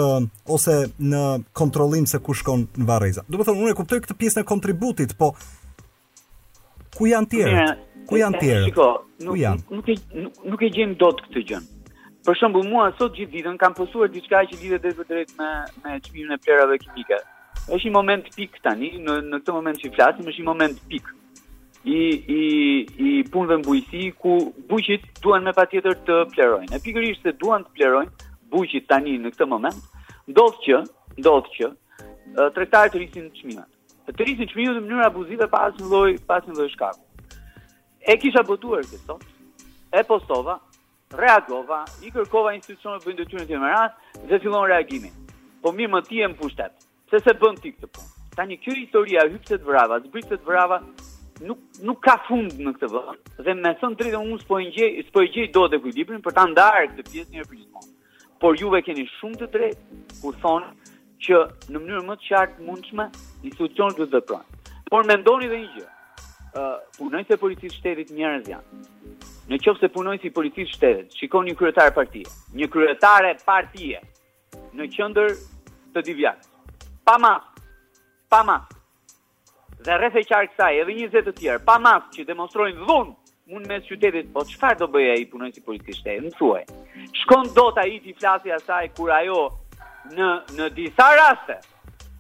[0.55, 0.73] ose
[1.09, 1.23] në
[1.57, 3.25] kontrollim se ku shkon në varreza.
[3.29, 5.33] Do të thonë unë e kuptoj këtë pjesën e kontributit, po
[6.99, 7.63] ku janë tjerë?
[8.11, 8.67] Ku janë tjerë?
[8.69, 8.89] Shiko,
[9.27, 9.65] nuk, janë?
[9.79, 11.63] nuk e nuk, e gjejmë dot këtë gjë.
[12.29, 15.49] Për shembull, mua sot gjithë ditën kam posuar diçka që lidhet edhe drejt me
[15.85, 17.23] me çmimin e plerave kimike.
[17.69, 21.13] Është një moment pik tani, në në këtë moment që flasim, është një moment pik
[21.89, 21.99] i
[22.35, 22.41] i
[22.85, 24.37] i punëve mbujësi ku
[24.69, 26.73] buqit duan me patjetër të plerojnë.
[26.77, 29.79] E pikërisht se duan të plerojnë, buqit tani në këtë moment,
[30.33, 30.81] ndodh që,
[31.23, 31.71] ndodh që
[32.57, 33.67] tregtarët të rrisin çmimet.
[34.09, 37.05] Të rrisin çmimet në mënyrë abuzive pa asnjë lloj, pa asnjë lloj shkaku.
[38.09, 39.25] E kisha botuar këtë sot.
[39.97, 40.59] E postova,
[41.17, 45.15] reagova, i kërkova institucioneve bëjnë detyrën e tyre me radhë dhe fillon reagimin.
[45.63, 46.87] Po mirë më ti e mbushtet.
[47.09, 48.33] Pse se bën ti këtë punë.
[48.39, 50.81] Tani kjo historia e hyjtë të vrava, zbritë të vrava
[51.49, 55.05] nuk nuk ka fund në këtë vend dhe më thon drejtë unë s'po e gjej
[55.09, 57.91] s'po e gjej dot e kujdibrin për ta ndarë këtë pjesë një herë për gjithmonë
[58.41, 60.95] por juve keni shumë të drejtë kur thonë
[61.27, 61.39] që
[61.75, 63.09] në mënyrë më të qartë mundshme
[63.49, 64.57] institucionet do të veprojnë.
[64.93, 65.87] Por mendoni edhe një gjë.
[66.59, 68.85] Uh, punojse policisë shtetit njerëz janë.
[69.51, 72.25] Në qoftë se punojnë si policisë shtetit, shikoni një kryetar partie,
[72.57, 74.01] një kryetare e partie
[74.79, 75.35] në qendër
[75.95, 76.41] të Divjak.
[77.09, 77.45] Pa mas,
[78.33, 78.65] pa mas.
[79.85, 83.15] Dhe rreth e qartë kësaj edhe 20 të tjerë, pa mas që demonstrojnë dhunë
[83.51, 86.67] mund me qytetit, po qëfar do bëja i punoj si politikishte, më thuaj.
[87.23, 89.43] Shkon do të i t'i flasja saj, kur ajo
[90.13, 91.57] në, në disa raste,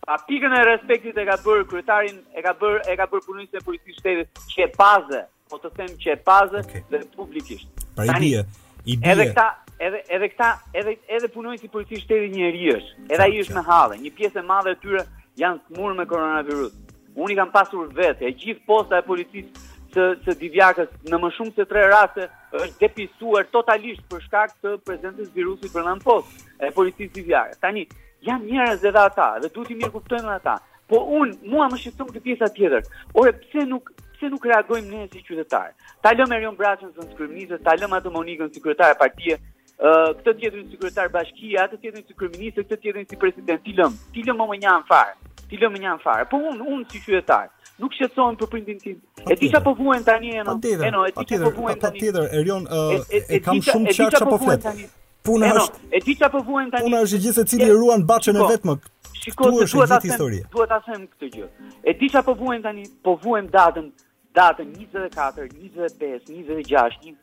[0.07, 3.61] pa pikën e respektit e ka bërë kryetarin, e ka bërë, e ka bërë punojnës
[3.61, 6.83] e politikë shtetit, që e pazë, po të them që e pazë okay.
[6.93, 7.87] dhe publikisht.
[7.99, 8.45] Pra i bje,
[8.87, 9.13] i bje.
[9.13, 9.47] Edhe këta,
[9.89, 12.91] edhe edhe edhe edhe punojnë si policisë shtetit njerëzish.
[13.13, 15.05] Edhe i është në halë, Një pjesë e madhe e tyre
[15.41, 16.73] janë smurë me koronavirus.
[17.19, 21.31] Unë i kam pasur vetë, e gjithë posta e policisë se se Divjakës në më
[21.37, 26.47] shumë se 3 raste është depistuar totalisht për shkak të prezencës virusit për nën post
[26.61, 27.59] e policisë Divjakë.
[27.65, 27.85] Tani
[28.29, 30.59] janë njerëz edhe ata dhe duhet i mirë kuptojmë ata.
[30.89, 32.87] Po un mua më shqetëson kjo pjesa tjetër.
[33.21, 35.75] Ore pse nuk pse nuk reagojmë ne si qytetarë?
[36.03, 39.39] Ta lëmë Erion Braçën zonë kryeminist, ta lëmë atë Monikën si kryetare e
[39.79, 43.61] këtë tjetrin si kryetar bashkia, atë tjetrin si kryeminist, këtë tjetrin si president.
[43.69, 45.13] Ti lëm, ti lëm më një anfar.
[45.49, 46.25] Ti lëm më një anfar.
[46.33, 47.47] Po un un si qytetar
[47.83, 48.99] nuk shqetësohen për prindin tim.
[49.31, 51.81] E di çfarë po vuan tani e no, e no, e di çfarë po vuan
[51.85, 52.03] tani.
[52.03, 54.65] Tjetër, Erion, e, e, e, e kam shumë çfarë po, po flet.
[54.67, 54.89] tani.
[55.29, 56.89] Puna është, e di çfarë po vuan tani.
[56.89, 58.75] Puna është gjithë secili ruan baçën e vetëm.
[59.19, 61.49] Shikoj, duhet ta them, duhet ta them këtë gjë.
[61.91, 63.91] E di çfarë po vuan tani, po vuan datën
[64.35, 67.17] datën 24, 25, 26, 27,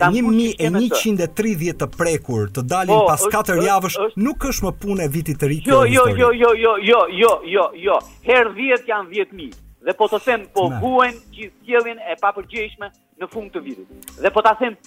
[0.03, 5.41] një 1130 të prekur të dalin po, pas 4 javësh nuk është më punë vitit
[5.41, 5.59] të ri.
[5.65, 7.97] Jo, jo, jo, jo, jo, jo, jo, jo, jo.
[8.29, 9.57] Her 10 janë 10000
[9.89, 14.11] dhe po të them po huen gjithë sjelljen e papërgjeshme në fund të vitit.
[14.21, 14.77] Dhe po ta them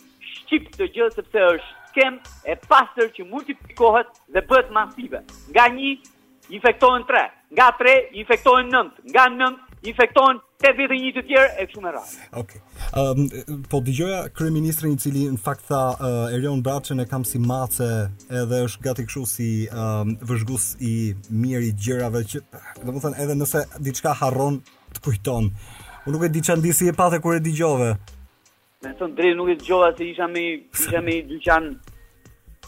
[0.53, 2.19] qip të gjë sepse është skem
[2.53, 5.25] e pasër që multiplikohet dhe bëhet masive.
[5.53, 7.23] Nga 1 infektohen 3,
[7.57, 12.21] nga 3 infektohen 9, nga 9 infektohen 81 të tjerë e kështu me radhë.
[12.43, 12.61] Okej.
[12.61, 13.01] Okay.
[13.01, 17.41] Um, po dëgjoja kryeministrin i cili në fakt tha uh, Erion Braçën e kam si
[17.43, 17.89] mace
[18.41, 20.95] edhe është gati kështu si um, vëzhgus i
[21.33, 22.45] mirë i gjërave që
[22.87, 24.61] domethënë edhe nëse diçka harron
[24.93, 25.49] të kujton.
[26.05, 27.95] Unë nuk e di çan disi e pathe kur e dëgjove.
[28.83, 30.43] Me thënë drejt nuk e të se isha me,
[30.87, 31.69] isha me i dyqan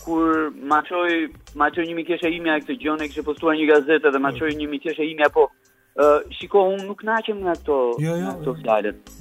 [0.04, 4.12] Kur ma qoj, ma qoj një mikesha e imja këtë gjone Kështë postuar një gazetë
[4.12, 4.58] dhe ma qoj mm.
[4.62, 8.54] një mikesha e imja po uh, Shiko, unë nuk naqem nga këto jo, jo, jo,
[8.62, 9.14] flalet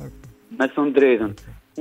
[0.59, 1.33] Me thënë drejtën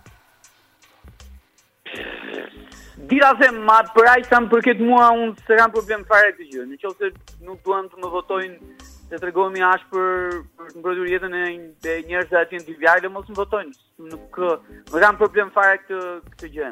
[3.11, 6.63] Dira se ma për aqë për këtë mua unë se kam problem fare të gjë,
[6.71, 8.77] në qëllë se nuk duan të më votojnë
[9.11, 10.35] të të regohemi ashtë për,
[10.79, 13.71] për të jetën e njerëzve atë jenë të vjarë dhe mos më votojnë,
[14.13, 14.51] nuk kë,
[14.93, 16.71] më kam problem fare këtë, këtë gjë,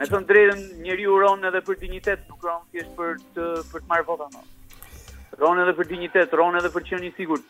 [0.00, 3.44] Me të në drejtën njëri u ronë edhe për dignitet, nuk ronë kështë për të,
[3.72, 4.26] për të marë vota,
[5.40, 7.44] Ronë edhe për dignitet, ronë edhe për qenë një sigurë.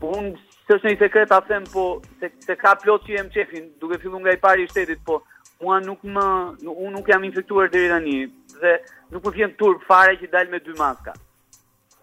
[0.00, 0.30] Po, unë
[0.64, 1.84] së është një sekret a them, po
[2.20, 5.20] se, se ka plot që jem qefin, duke fillu nga i pari i shtetit, po
[5.62, 6.24] mua nuk më,
[6.70, 8.22] unë nuk jam infektuar dhe rida një,
[8.62, 8.72] dhe
[9.12, 11.14] nuk më vjen turp fare që dalë me dy maska.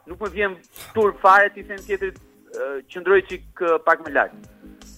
[0.09, 0.55] Nuk më vjen
[0.95, 2.21] turp fare që i them tjetërit
[2.91, 3.21] që ndroj
[3.85, 4.39] pak më lakë.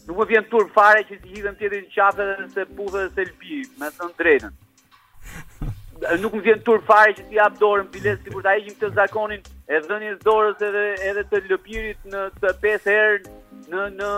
[0.09, 3.25] Nuk më vjen turp fare që i hidhen tjetërit qafë dhe se puthë dhe se
[3.31, 4.55] lpi, me të në drejtën.
[6.23, 9.45] Nuk më vjen turp fare që i abdorën bilet, si kur e ajgjim të zakonin
[9.73, 10.81] e dhënë dorës edhe
[11.11, 13.33] edhe të lëpirit në të pesë herë
[13.73, 14.09] në në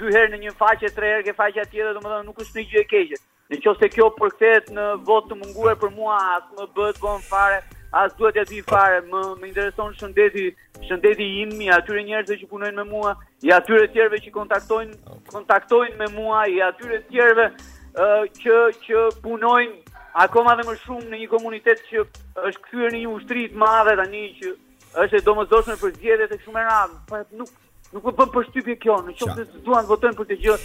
[0.00, 2.82] dy herë në një faqe, tre herë në faqja tjetër, domethënë nuk është një gjë
[2.82, 3.18] e keqe.
[3.48, 7.22] Në qoftë se kjo përkthehet në votë të munguar për mua as më bëhet von
[7.28, 7.62] fare,
[8.02, 10.44] as duhet të di fare, më më intereson shëndeti,
[10.84, 13.14] shëndeti i im, i atyre njerëzve që punojnë me mua,
[13.48, 18.60] i atyre të tjerëve që kontaktojnë, kontaktojnë me mua, i atyre të tjerëve uh, që
[18.84, 22.04] që punojnë akoma dhe më shumë në një komunitet që
[22.50, 24.54] është kthyer në një ushtri të madhe tani që
[24.96, 27.48] është e domosdoshme për zgjedhjet e shumë radhë, po nuk
[27.92, 30.56] nuk po bën përshtypje kjo, në qoftë se duan të votojnë për të gjë,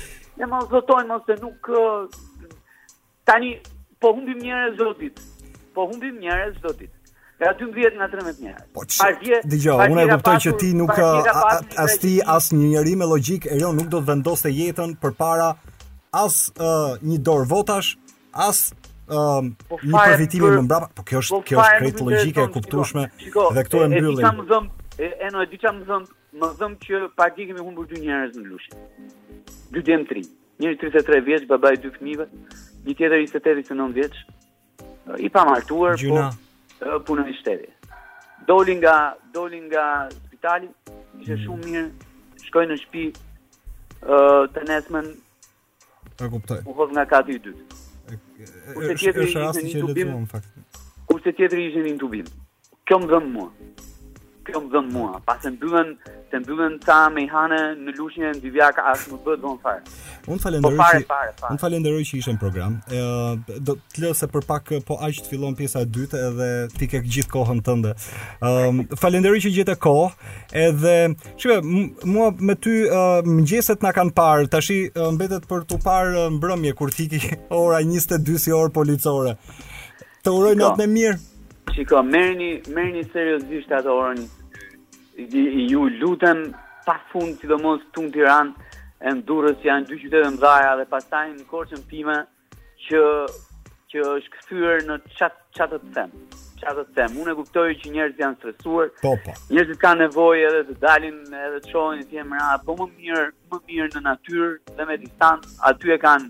[0.41, 1.69] ne mos votojnë mos se nuk
[3.29, 3.51] tani
[4.03, 5.29] po humbim njerëz çdo ditë.
[5.77, 6.99] Po humbim njerëz çdo ditë.
[7.39, 8.65] Nga 12 në 13 njerëz.
[8.75, 9.39] Po çfarë?
[9.53, 13.59] Dëgjoj, unë e kuptoj që ti nuk as ti as një njeri me logjik e
[13.61, 15.53] jo, nuk do të vendoste jetën përpara
[16.15, 16.43] as
[17.07, 17.95] një dorë votash,
[18.33, 18.71] as
[19.07, 23.03] um, një përfitimi më mbrapa, po kjo është po kjo është krejt logjike e kuptueshme
[23.23, 24.23] dhe këto e mbyllin.
[24.25, 24.69] Kam dhëm,
[25.23, 26.05] e no e di çam dhëm,
[26.41, 28.85] më dhëm që pagi kemi humbur dy njerëz në Lushnjë.
[29.75, 30.23] Dy dem 3,
[30.63, 32.29] njëri 33 vjeç, babai dy fëmijëve,
[32.87, 34.19] një tjetër 28 29 9 vjeç,
[35.19, 37.71] i pamartuar po punon në shtëpi.
[38.47, 38.95] Doli nga
[39.33, 40.67] doli nga spitali,
[41.21, 41.43] ishte mm.
[41.45, 41.85] shumë mirë,
[42.49, 43.03] shkoi në shtëpi
[44.03, 45.13] ë uh, tenesmen
[46.23, 46.59] e kuptoj.
[46.69, 47.79] U hodh nga kati i dytë
[48.73, 50.13] kurse tjetri ishin në intubim.
[51.11, 52.29] Kurse tjetri ishin në intubim.
[52.89, 53.49] Kjo më dhëmë mua
[54.51, 55.89] më dhënë mua, pa se mbyllën,
[56.31, 59.59] se mbyllën ta me i hane në lushin e në dyvjak, asë më bëtë dhënë
[59.63, 59.93] farë.
[60.31, 62.75] Unë falenderoj, po fare, falenderoj që ishe në program.
[62.89, 66.49] Uh, do të lë se për pak po aq të fillon pjesa e dytë edhe
[66.75, 67.95] ti ke gjithë kohën tënde.
[68.43, 70.31] Ëm um, falenderoj që e kohë
[70.65, 70.95] edhe
[71.35, 71.59] shikoj
[72.11, 74.47] mua me ty uh, mëngjeset na kanë parë.
[74.51, 77.21] Tash uh, mbetet për tu parë mbrëmje kur tiki
[77.63, 79.37] ora 22 si orë policore.
[80.23, 81.21] Të uroj natën e mirë.
[81.71, 84.23] Shiko, merrni merrni seriozisht atë orën.
[85.71, 86.43] Ju lutem
[86.87, 88.69] pa fund, sidomos këtu në Tiranë,
[89.03, 92.17] e në Durrës janë dy qytete dhaja dhe pastaj në Korçën Pime
[92.87, 93.01] që
[93.93, 96.13] që është kthyer në qatë çat të them.
[96.61, 97.17] Çat të them.
[97.23, 98.89] Unë e kuptoj që njerëzit janë stresuar.
[99.03, 99.35] Po po.
[99.53, 103.27] Njerëzit kanë nevojë edhe të dalin edhe të shohin të jemi rahat, po më mirë
[103.53, 106.29] më mirë në natyrë dhe me distancë aty e kanë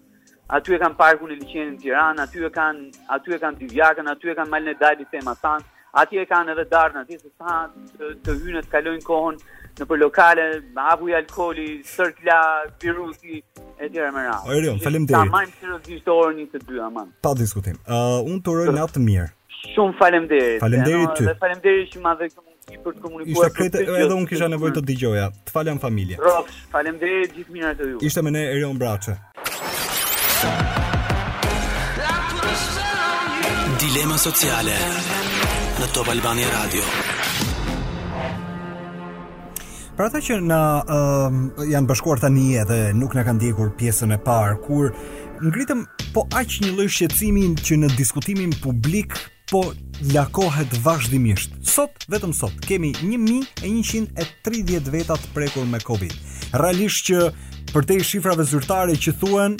[0.51, 2.83] aty e kanë parkun e liçenit në Tiranë, aty e kanë,
[3.15, 5.63] aty e kanë Divjakën, aty e kanë Malin e Dalit te Emasan,
[5.95, 7.59] aty e kanë edhe Darnë, aty se sa
[7.97, 9.39] të, të hynë të kalojnë kohën
[9.79, 10.47] në për lokale,
[10.91, 12.39] apo i alkooli, sërkla,
[12.83, 13.39] virusi
[13.79, 14.51] e tjera më radhë.
[14.53, 15.17] Ai rion, faleminderit.
[15.17, 17.13] Ta marrim seriozisht orën 22 aman.
[17.25, 17.79] Pa diskutim.
[17.87, 19.27] uh, unë turoj natë mirë.
[19.73, 20.59] Shumë faleminderit.
[20.61, 21.27] Faleminderit ty.
[21.31, 23.49] Dhe faleminderit që ma dhe këtë mundësi për të komunikuar.
[23.49, 25.27] Ishte këtë edhe unë kisha nevojë të dëgjoja.
[25.55, 26.21] falem familje.
[26.21, 28.03] Rox, faleminderit, gjithë mirat të ju.
[28.11, 29.17] Ishte me ne Erion Braçe.
[33.83, 34.75] Dilema sociale
[35.79, 36.83] në Top Albania Radio.
[39.95, 41.37] Pra ata që na um,
[41.69, 44.89] janë bashkuar tani edhe nuk na kanë ndjekur pjesën e parë kur
[45.43, 49.15] ngritëm po aq një lloj shqetësimi që në diskutimin publik
[49.51, 49.61] po
[50.11, 51.55] lakohet vazhdimisht.
[51.67, 56.15] Sot, vetëm sot, kemi 1130 veta të prekur me Covid.
[56.53, 57.27] Realisht që
[57.73, 59.55] përtej shifrave zyrtare që thuan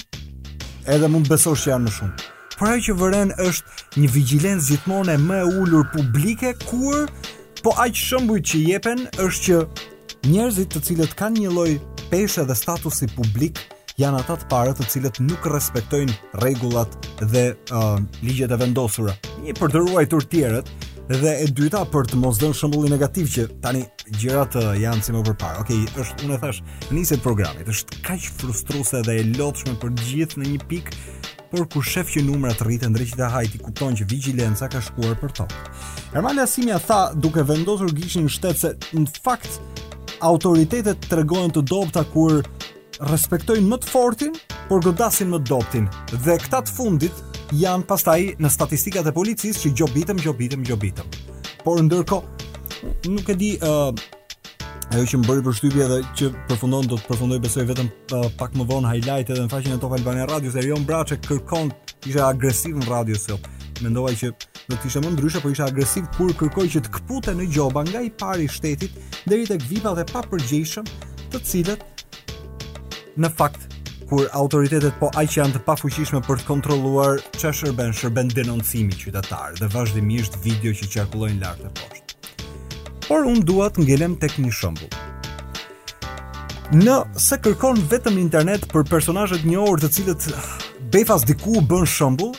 [0.87, 2.25] edhe mund besosh që janë më shumë.
[2.57, 7.07] Por ajo që vëren është një vigjilencë gjithmonë më e ulur publike kur
[7.63, 11.69] po aq shembuj që jepen është që njerëzit të cilët kanë një lloj
[12.11, 13.59] peshe dhe statusi publik
[13.99, 19.13] janë ata të parë të cilët nuk respektojnë rregullat dhe uh, ligjet e vendosura.
[19.43, 20.69] Një për të ruajtur tjerët
[21.13, 25.21] dhe e dyta për të mos dhënë shembull negativ që tani gjërat janë si më
[25.29, 25.61] përpara.
[25.63, 26.61] Okej, okay, është unë e thash,
[26.93, 30.97] niset programit, është kaq frustruese dhe e lodhshme për gjithë në një pikë,
[31.53, 35.33] por kur shef që numrat rriten drejt të hajit, kupton që vigjilenca ka shkuar për
[35.39, 35.63] tokë.
[36.17, 39.59] Ermal Asimia tha duke vendosur gishtin në shtet se në fakt
[40.25, 42.41] autoritetet tregojnë të, të dobta kur
[43.11, 44.33] respektojnë më të fortin,
[44.69, 45.89] por godasin më të dobtin.
[46.25, 51.17] Dhe këta të fundit janë pastaj në statistikat e policisë që gjobitëm, gjobitëm, gjobitëm.
[51.63, 52.42] Por ndërkohë,
[53.09, 53.93] nuk e di ë uh,
[54.93, 58.55] ajo që më bëri përshtypje edhe që përfundon do të përfundoj besoj vetëm uh, pak
[58.59, 61.71] më vonë highlight edhe në faqen e Top Albania Radio se Jon Braçe kërkon
[62.09, 63.37] isha agresiv në radio se
[63.83, 64.31] mendova që
[64.69, 67.85] do të ishte më ndryshe por isha agresiv kur kërkoi që të kputen në gjoba
[67.89, 70.87] nga i pari i shtetit deri tek vipa dhe pa përgjegjshëm
[71.33, 72.05] të cilët
[73.19, 73.69] në fakt
[74.09, 79.55] kur autoritetet po aq janë të pafuqishme për të kontrolluar çfarë shërben, shërben denoncimi qytetar
[79.59, 82.01] dhe vazhdimisht video që qarkullojnë lart e poshtë
[83.13, 84.95] por unë dua të ngelem tek një shëmbull.
[86.73, 90.47] Në se kërkon vetëm internet për personajet një orë të cilët ah,
[90.89, 92.31] befas diku bën shëmbull,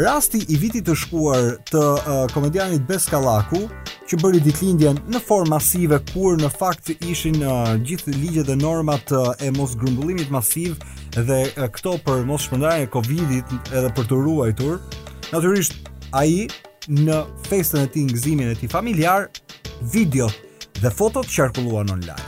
[0.00, 2.88] rasti i vitit të shkuar të uh, komedianit
[3.20, 3.66] Laku
[4.08, 9.12] që bëri ditlindjen në formë masive kur në fakt ishin uh, gjithë ligjet dhe normat
[9.12, 10.78] uh, e mos grumbullimit masiv
[11.12, 14.80] dhe uh, këto për mos shpëndarjen e Covidit edhe për të ruajtur.
[15.34, 15.76] Natyrisht
[16.16, 16.48] ai
[16.88, 19.28] në festën e tij, gëzimin e tij familjar,
[19.82, 20.28] video
[20.80, 22.24] dhe fotot qarkulluan online.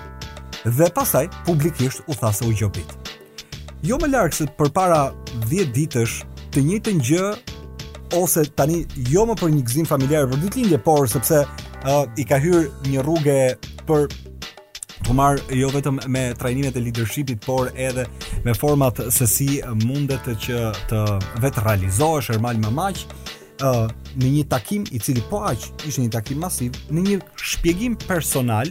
[0.64, 2.86] Dhe pasaj, publikisht u tha se u gjobit.
[3.82, 4.98] Jo më larkë se për para
[5.48, 6.18] 10 ditësh
[6.53, 7.24] të një të një
[8.20, 12.24] ose tani jo më për një gzim familjarë për ditë lindje, por sepse uh, i
[12.28, 13.38] ka hyrë një rrugë
[13.88, 14.11] për
[15.01, 18.05] të marë jo vetëm me trajnimet e leadershipit, por edhe
[18.44, 19.48] me format se si
[19.86, 21.01] mundet që të
[21.40, 23.09] vetë realizohesh, ermal më maqë,
[23.62, 28.68] në një takim i cili po aq ishte një takim masiv, në një shpjegim personal,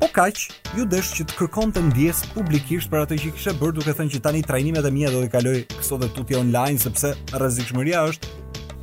[0.00, 0.36] po kaq
[0.76, 4.22] ju desh që të kërkonte ndjes publikisht për atë që kishe bërë duke thënë që
[4.26, 8.32] tani trajnimet e mia do të kaloj këso dhe tutje online sepse rrezikshmëria është,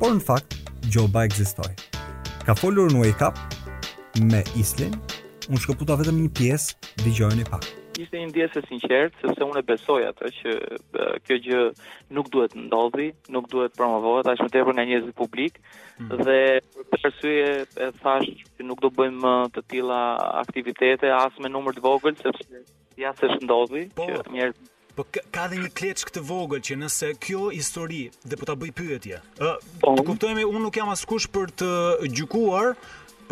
[0.00, 0.58] por në fakt
[0.90, 1.70] gjoba ekzistoi.
[2.46, 3.38] Ka folur në wake up
[4.26, 4.98] me Islin,
[5.48, 7.70] unë shkëputa vetëm një pjesë, e pak
[8.00, 10.54] ishte një ndjesë e sinqertë sepse unë e besoj atë që
[11.26, 11.60] kjo gjë
[12.16, 15.58] nuk duhet ndodhi, nuk duhet promovohet as më tepër nga njerëzit publik
[16.00, 16.24] mm.
[16.24, 16.38] dhe
[16.92, 17.46] për arsye
[17.88, 20.02] e thash që nuk do bëjmë të tilla
[20.44, 22.64] aktivitete as me numër të vogël sepse
[23.00, 27.08] ja se ndodhi po, që njerëz Po ka dhe një kleç këtë vogël që nëse
[27.24, 29.20] kjo histori dhe po ta bëj pyetje.
[29.38, 29.46] Po.
[29.48, 29.52] Ë,
[29.88, 31.68] uh, kuptojmë unë nuk jam askush për të
[32.12, 32.74] gjykuar,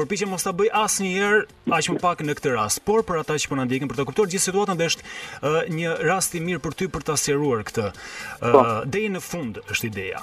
[0.00, 1.40] përpiqem mos ta bëj asnjëherë
[1.76, 4.06] aq më pak në këtë rast, por për ata që po na ndjekin për të
[4.08, 7.64] kuptuar gjithë situatën, dhe është uh, një rast i mirë për ty për ta sqaruar
[7.68, 7.86] këtë.
[8.40, 10.22] Uh, Deri në fund është ideja.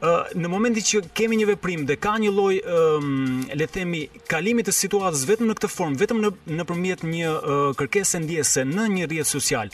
[0.00, 4.02] Uh, në momentin që kemi një veprim dhe ka një lloj um, le të themi
[4.30, 8.88] kalimi të situatës vetëm në këtë formë, vetëm në nëpërmjet një uh, kërkese ndjesë në
[8.96, 9.72] një rrjet social,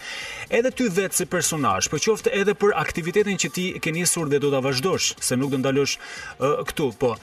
[0.51, 4.43] edhe ty vetë si personazh, por qoftë edhe për aktivitetin që ti ke nisur dhe
[4.45, 7.15] do ta vazhdosh, se nuk do ndalosh uh, këtu, po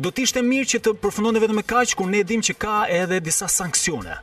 [0.00, 2.82] do të ishte mirë që të përfundonte vetëm me kaq kur ne dim që ka
[2.90, 4.16] edhe disa sanksione.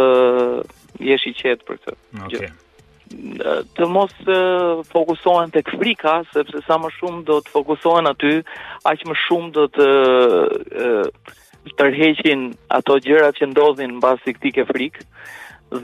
[1.07, 1.95] jesh i qetë për këtë.
[2.25, 2.51] Okej.
[3.77, 4.13] Të mos
[4.93, 8.31] fokusohen të këfrika, sepse sa më shumë do të fokusohen aty,
[8.91, 9.87] aq më shumë do të
[11.81, 12.47] tërheqin
[12.79, 15.05] ato gjera që ndodhin në basik tike frikë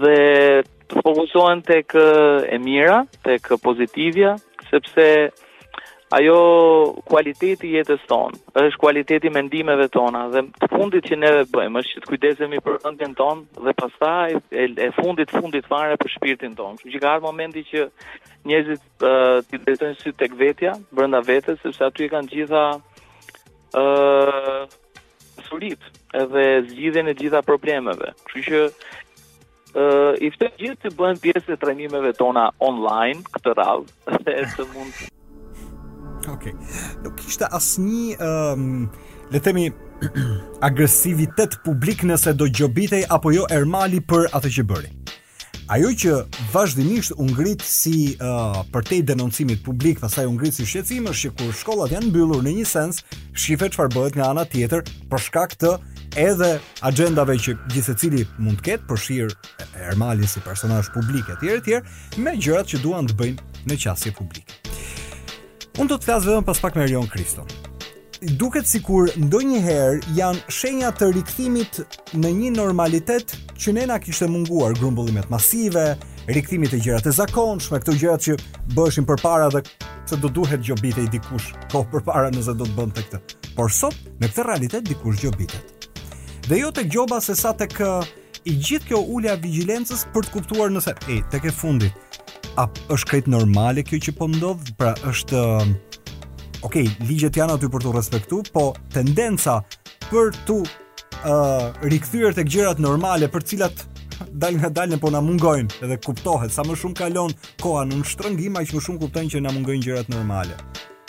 [0.02, 0.18] dhe
[0.92, 2.08] të fokusohen të kë
[2.56, 4.36] e mira, të kë pozitivja,
[4.74, 5.06] sepse
[6.16, 6.38] ajo
[7.06, 11.92] kualiteti i jetës tonë, është kualiteti mendimeve tona dhe të fundit që ne bëjmë është
[11.94, 16.56] që të kujdesemi për ëndjen tonë dhe pastaj e, e fundit fundit fare për shpirtin
[16.58, 16.80] tonë.
[16.82, 17.84] Kështu që ka ardhur momenti që
[18.50, 22.64] njerëzit uh, të drejtojnë sy tek vetja, brenda vetes, sepse aty e kanë gjitha
[23.78, 23.86] ë
[24.26, 24.78] uh,
[26.18, 28.16] edhe zgjidhjen e gjitha problemeve.
[28.24, 33.58] Kështu që ë uh, i ftoj gjithë të bëhen pjesë të trajnimeve tona online këtë
[33.62, 33.86] radhë,
[34.58, 35.06] se mund
[36.28, 36.54] Okej.
[36.54, 37.00] Okay.
[37.04, 39.68] Nuk kishte asnjë ëm ehm, um, le të themi
[40.68, 44.92] agresivitet publik nëse do gjobitej apo jo Ermali për atë që bëri.
[45.70, 46.14] Ajo që
[46.54, 51.28] vazhdimisht u ngrit si uh, për te denoncimit publik, pastaj u ngrit si shqetësim është
[51.30, 53.04] që kur shkollat janë mbyllur në një sens,
[53.38, 55.76] shife çfarë bëhet nga ana tjetër për shkak të
[56.26, 56.52] edhe
[56.82, 59.54] agendave që gjithë cili mund të ketë përshirë
[59.92, 61.86] Ermali si personazh publik e tjere tjere
[62.26, 64.60] me gjërat që duan të bëjnë në qasje publike.
[65.78, 67.46] Unë do të flas vetëm pas pak me Rion Kriston.
[68.40, 71.78] Duket sikur ndonjëherë janë shenja të rikthimit
[72.20, 75.94] në një normalitet që ne na kishte munguar grumbullimet masive,
[76.28, 78.36] rikthimi të gjërat e zakonshme, këto gjëra që
[78.76, 79.64] bëheshin përpara dhe
[80.10, 83.22] se do duhet gjobite i dikush kohë përpara nëse do të të këtë.
[83.56, 85.90] Por sot në këtë realitet dikush gjobitet.
[86.50, 88.04] Dhe jo tek gjoba se sa tek uh,
[88.44, 91.96] i gjithë kjo ulja vigjilencës për të kuptuar nëse e tek e fundit
[92.60, 94.74] a është këtë normale kjo që po ndodh?
[94.80, 95.44] Pra është
[96.68, 96.76] ok,
[97.08, 99.60] ligjet janë aty për të respektu, po tendenca
[100.10, 103.86] për të uh, rikëthyre të gjërat normale për cilat
[104.44, 107.32] dalë nga dalën po na mungojnë edhe kuptohet sa më shumë kalon
[107.64, 110.58] koha në shtrëngim aq më shumë kupton që na mungojnë gjërat normale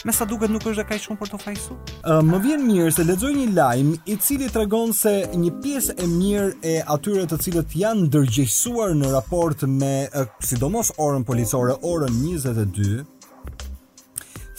[0.05, 1.75] me sa duket nuk është dhe kaj shumë për të fajsu.
[2.01, 5.97] Uh, më vjen mirë se ledzoj një lajmë i cili të regonë se një piesë
[6.05, 11.77] e mirë e atyre të cilët janë dërgjëshuar në raport me uh, sidomos orën policore,
[11.93, 13.03] orën 22,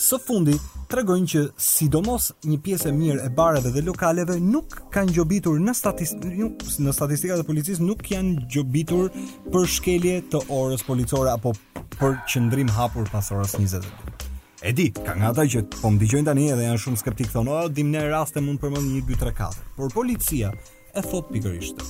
[0.10, 0.60] së fundi
[0.92, 5.72] të që sidomos një piesë e mirë e bareve dhe lokaleve nuk kanë gjobitur në,
[5.78, 6.26] statist...
[6.84, 9.08] në statistikat policis nuk janë gjobitur
[9.54, 11.56] për shkelje të orës policore apo
[11.96, 14.28] për qëndrim hapur pas orës 22.
[14.62, 17.50] E di, ka nga ata që po më digjojnë tani edhe janë shumë skeptik thonë,
[17.50, 19.64] o, dim në raste mund përmën një, dy, tre, katë.
[19.74, 20.52] Por policia
[20.94, 21.82] e thot pikërisht.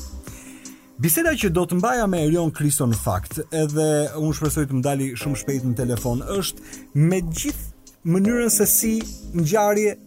[1.03, 3.87] Biseda që do të mbaja me Erion Kriso në fakt, edhe
[4.21, 7.67] unë shpresoj të më dali shumë shpejt në telefon, është me gjithë
[8.13, 8.93] mënyrën se si
[9.35, 9.97] në gjarje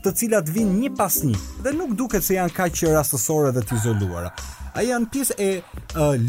[0.00, 1.36] të cilat vinë një pas një,
[1.66, 4.32] dhe nuk duket se janë ka që rastësore dhe të izoluara.
[4.72, 5.52] A janë pjesë e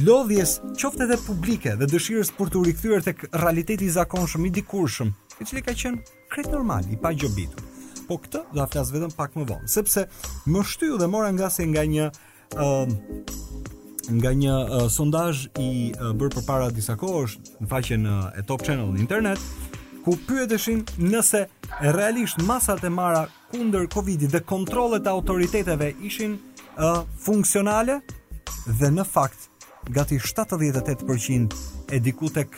[0.03, 5.45] lodhjes qoftet e publike dhe dëshirës për të rikëthyre të realiteti zakonshëm i dikurshëm i
[5.45, 5.97] cili ka qenë
[6.31, 7.65] krejt normal, i pa gjobitur.
[8.07, 10.05] Po këtë do ta flas vetëm pak më vonë, sepse
[10.51, 12.93] më shtyu dhe mora nga se nga një ë uh,
[14.11, 18.65] nga një uh, sondazh i uh, bërë përpara disa kohësh në faqen uh, e Top
[18.67, 19.43] Channel në internet,
[20.03, 21.45] ku pyeteshin nëse
[21.95, 28.01] realisht masat e marra kundër Covidit dhe kontrollet e autoriteteve ishin uh, funksionale
[28.75, 29.47] dhe në fakt
[29.89, 31.47] gati 78%
[31.89, 32.57] e diku tek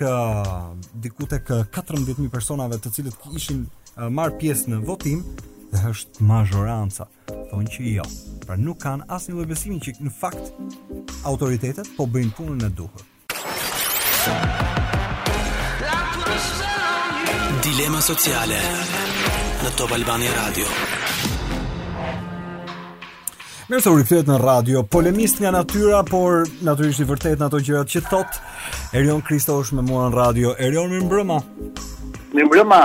[0.94, 3.66] diku tek 14000 personave të cilët ishin
[4.12, 5.24] marr pjesë në votim
[5.74, 8.06] dhe është majoranca thonë që jo.
[8.46, 10.54] Pra nuk kanë asnjë lloj besimi që në fakt
[11.24, 13.06] autoritetet po bëjnë punën e duhur.
[17.64, 18.60] Dilema sociale
[19.64, 20.93] në Top Albania Radio.
[23.74, 27.90] Mirë u rikthyet në radio, polemist nga natyra, por natyrisht i vërtet në ato gjërat
[27.90, 28.36] që thot.
[28.94, 30.52] Erion Kristo është me mua në radio.
[30.62, 31.38] Erion mirë mbrëma.
[32.38, 32.80] Mirë mbrëma.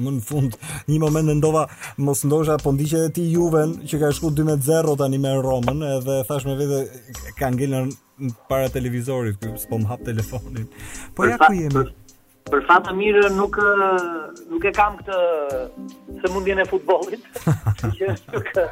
[0.00, 0.56] Më në fund,
[0.88, 1.66] një moment në ndova,
[2.06, 6.16] mos ndosha, po ndiqe dhe ti juven, që ka shku 2-0 tani me Romën, edhe
[6.30, 6.80] thash me vete,
[7.36, 7.92] ka ngellën
[8.22, 9.36] në para televizorit,
[9.68, 10.64] po më hap telefonin.
[11.14, 11.84] Po ja ku jemi?
[12.50, 13.60] Për fat të mirë nuk
[14.48, 17.28] nuk e kam këtë mundjen e futbollit.
[17.82, 18.64] që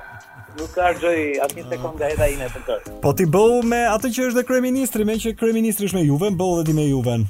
[0.59, 2.95] nuk ka gjoj as një sekond nga heta ime për po tërë.
[3.05, 6.37] Po ti bëu me atë që është dhe kryeministri, me që kryeministri është me juven,
[6.41, 7.27] bëu dhe ti me juven.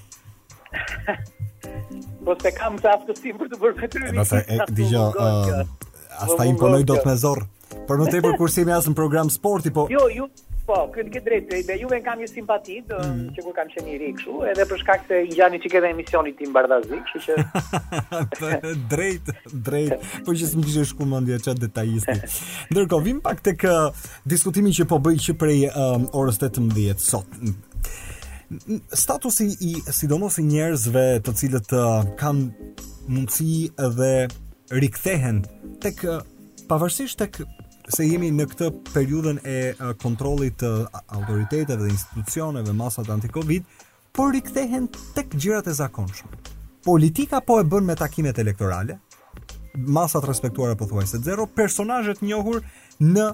[2.25, 4.11] po se kam të aftësim për të bërë me të rëmi.
[4.11, 5.89] E nëse, e digjo, uh,
[6.27, 7.47] asta imponoj do të me zorë.
[7.89, 9.87] Për më tepër kursimi as në program sporti, po.
[9.93, 10.29] Jo, ju
[10.69, 13.21] Po, këtë këtë drejtë, dhe juve në kam një simpati, mm.
[13.33, 16.37] që kur kam qenë i rikshu, edhe për shkak të i gjani që këtë emisionit
[16.37, 17.09] tim bardazik.
[17.09, 17.37] që që...
[18.93, 19.95] drejtë, drejt,
[20.27, 22.19] po që s'më kështë shku më ndje që detajisti.
[22.75, 23.75] Ndërko, vim pak të kë
[24.29, 27.41] diskutimi që po bëj që prej um, orës 18 sot.
[29.05, 32.75] Statusi i sidomos i njerëzve të cilët uh, kanë
[33.09, 34.15] mundësi dhe
[34.77, 35.47] rikthehen
[35.81, 36.05] tek
[36.69, 37.41] pavarësisht tek
[37.97, 39.53] se jemi në këtë periudhën e
[40.03, 43.65] kontrollit të autoriteteve dhe institucioneve masat anti-covid,
[44.17, 46.31] por rikthehen tek gjërat e zakonshme.
[46.85, 48.99] Politika po e bën me takimet elektorale,
[49.99, 52.61] masat respektuara pothuajse zero, personazhe të njohur
[53.01, 53.31] në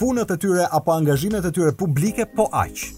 [0.00, 2.88] punët e tyre apo angazhimet e tyre publike po aq.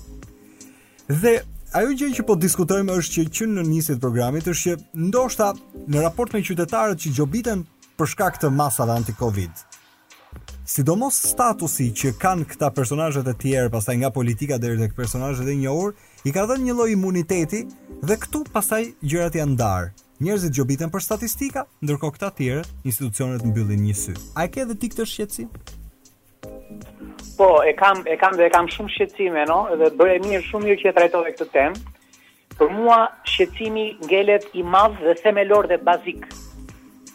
[1.08, 1.34] Dhe
[1.76, 5.52] ajo gjë që po diskutojmë është që që në nisit programit është që ndoshta
[5.84, 7.64] në raport me qytetarët që gjobiten
[7.98, 9.52] për shkak të masave anti-covid,
[10.64, 15.56] sidomos statusi që kanë këta personazhet e tjerë, pastaj nga politika deri tek personazhet e
[15.60, 15.90] njohur,
[16.24, 17.60] i ka dhënë një lloj imuniteti
[18.00, 19.90] dhe këtu pastaj gjërat janë ndarë.
[20.24, 24.14] Njerëzit gjobiten për statistika, ndërkohë këta tjerë, institucionet mbyllin një sy.
[24.38, 25.50] A e ke edhe ti këtë shqetësim?
[27.36, 29.66] Po, e kam e kam dhe e kam shumë shqetësime, no?
[29.76, 31.98] Dhe bëre mirë shumë mirë që e trajtove këtë temë.
[32.56, 33.00] Për mua
[33.32, 36.24] shqetësimi ngelet i madh dhe themelor dhe bazik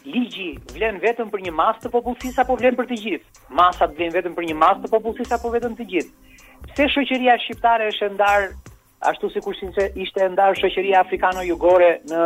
[0.04, 3.40] ligji vlen vetëm për një masë të popullsisë apo vlen për të gjithë?
[3.60, 6.32] Masat vlen vetëm për një masë të popullsisë apo vetëm të gjithë?
[6.70, 8.48] Pse shoqëria shqiptare është ndar
[9.12, 12.24] ashtu sikur sinse ishte ndar shoqëria afrikano-jugore në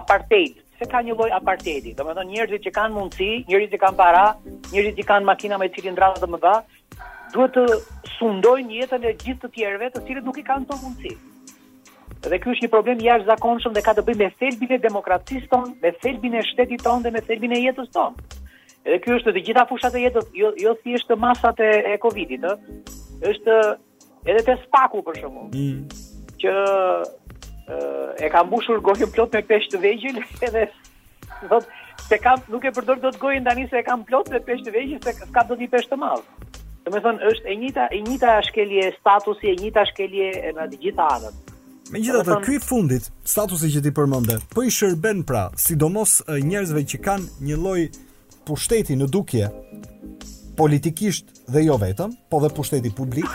[0.00, 0.60] apartheid?
[0.76, 1.94] Pse ka një lloj apartheidi?
[2.00, 4.24] Domethënë njerëzit që kanë mundësi, njerëzit që kanë para,
[4.72, 6.56] njerëzit që kanë makina me cilin ndrazë të mëdha,
[7.36, 7.64] duhet të
[8.18, 11.14] sundojnë jetën e gjithë të tjerëve, të cilët nuk i kanë të mundësi
[12.30, 15.72] dhe ky është një problem jashtëzakonshëm dhe ka të bëjë me thelbin e demokracisë tonë,
[15.82, 18.40] me thelbin e shtetit tonë dhe me thelbin e jetës tonë.
[18.86, 21.96] Edhe ky është të gjitha fushat e jetës, jo jo thjesht të masat e, e
[22.04, 22.96] Covidit, ë.
[23.32, 23.58] Është
[24.32, 25.52] edhe te spaku për shkakun.
[25.52, 26.26] Mm.
[26.42, 26.54] Që
[27.76, 30.18] ë e ka mbushur gojën plot me peshë të vegjël
[30.48, 30.66] edhe
[31.50, 34.66] thotë se kam nuk e përdor dot gojën tani se e kam plot me peshë
[34.68, 36.60] të vegjël se s'ka dot i peshë të madh.
[36.84, 40.26] Domethënë është e njëjta e njëjta shkelje statusi, e njëjta shkelje
[40.58, 41.53] në të gjitha anët.
[41.92, 46.80] Me gjitha të kuj fundit, statusi që ti përmënde, po i shërben pra, sidomos njerëzve
[46.94, 47.82] që kanë një loj
[48.48, 49.50] pushteti në dukje,
[50.56, 53.28] politikisht dhe jo vetëm, po dhe pushteti publik,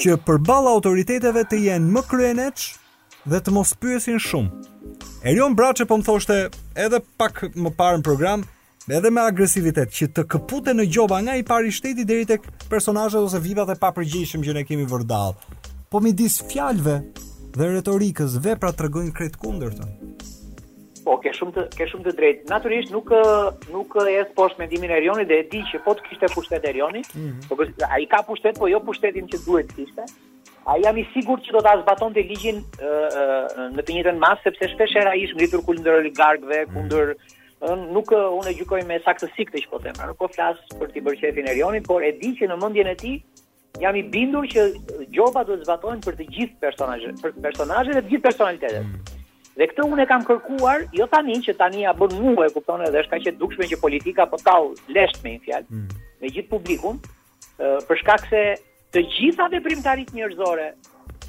[0.00, 2.64] që përbala autoriteteve të jenë më kryeneq
[3.28, 4.52] dhe të mos pyesin shumë.
[5.20, 6.38] E rion bra që po më thoshte
[6.80, 8.46] edhe pak më parë në program,
[8.88, 13.20] edhe me agresivitet, që të këpute në gjoba nga i pari shteti deri tek personajet
[13.20, 15.36] ose vibat e papërgjishëm që ne kemi vërdalë.
[15.92, 16.96] Po mi disë fjalve,
[17.56, 20.08] dhe retorikës vepra tregojnë krejt kundërtën.
[21.02, 22.44] Po, ke shumë të ke shumë të drejtë.
[22.52, 23.10] Natyrisht nuk
[23.74, 26.64] nuk e jep poshtë mendimin e rionit, dhe e di që po të kishte pushtet
[26.64, 27.48] e Mm -hmm.
[27.48, 27.54] Po
[27.96, 30.04] ai ka pushtet, po jo pushtetin që duhet të kishte.
[30.66, 33.46] A jam i sigur që do të azbaton të ligjin uh, uh,
[33.76, 36.72] në të njëtën masë, sepse shpesh era ishë ngritur kundër oligarkëve, mhm.
[36.74, 37.06] kundër...
[37.14, 37.64] Mm.
[37.64, 41.00] Uh, nuk unë e gjykoj me saktësi të ishë por nuk po flasë për t'i
[41.06, 43.16] bërqefin e rionit, por e di që në mendjen e tij
[43.80, 44.64] jam i bindur që
[45.14, 48.84] gjoba do të zbatojnë për të gjithë personazhet, për personazhet dhe të gjithë personalitetet.
[48.84, 49.20] Mm.
[49.52, 52.84] Dhe këtë unë e kam kërkuar, jo tani që tani a bën mua e kupton
[52.86, 55.98] edhe është ka që dukshme që politika po t'au lesht me një fjalë, mm.
[56.20, 57.00] me gjithë publikun,
[57.60, 58.42] për shkak se
[58.94, 60.70] të gjitha dhe primtarit njërzore,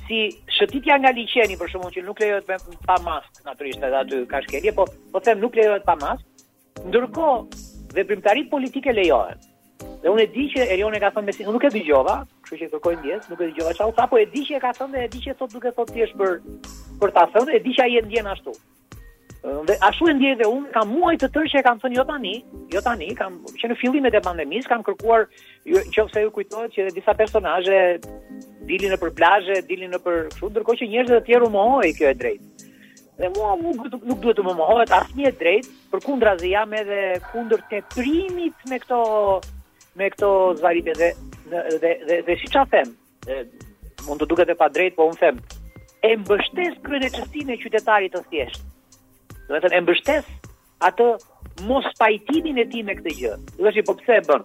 [0.03, 0.19] si
[0.57, 4.41] shëtitja nga liçeni për shumë që nuk lejohet me pa mask, naturisht edhe aty ka
[4.43, 6.43] shkelje, po, po them nuk lejohet pa mask,
[6.89, 7.29] ndërko
[7.95, 9.39] dhe primtarit politike lejohet.
[10.01, 12.15] Dhe unë e di që Erion e ka thënë unë nuk e dëgjova,
[12.45, 14.91] kështu që kërkoj ndjes, nuk e dëgjova çau, po e di që e ka thënë
[14.97, 16.33] dhe e di që sot duke thot thjesht për
[17.01, 18.53] për ta thënë, e di që ai e ndjen ashtu.
[19.67, 22.05] Dhe ashtu e ndjej dhe unë, kam muaj të tërë që e kam thënë jo
[22.09, 22.33] tani,
[22.75, 26.87] jo tani, kam që në fillimet e pandemis, kam kërkuar nëse jo, ju kujtohet që
[26.95, 27.79] disa personazhe
[28.69, 32.19] dilin nëpër plazhe, dilin nëpër kështu, ndërkohë që njerëzit e tjerë u mohoi kjo e
[32.21, 32.69] drejtë.
[33.19, 37.67] Dhe mua nuk, nuk duhet të më mohohet asnjë e drejtë, përkundrazi jam edhe kundër
[37.71, 39.01] teprimit me këto
[39.95, 40.29] me këto
[40.59, 41.11] zvarite dhe
[41.49, 42.93] dhe dhe, dhe, dhe si çfarë them?
[44.07, 45.39] Mund të duket e pa drejt, po un them
[46.03, 48.63] e mbështes kryeneçësinë e qytetarit të thjesht.
[49.47, 50.25] Do të thënë e mbështes
[50.89, 51.05] atë
[51.69, 53.35] mos pajtimin e tij me këtë gjë.
[53.61, 54.43] dhe të po pse e bën?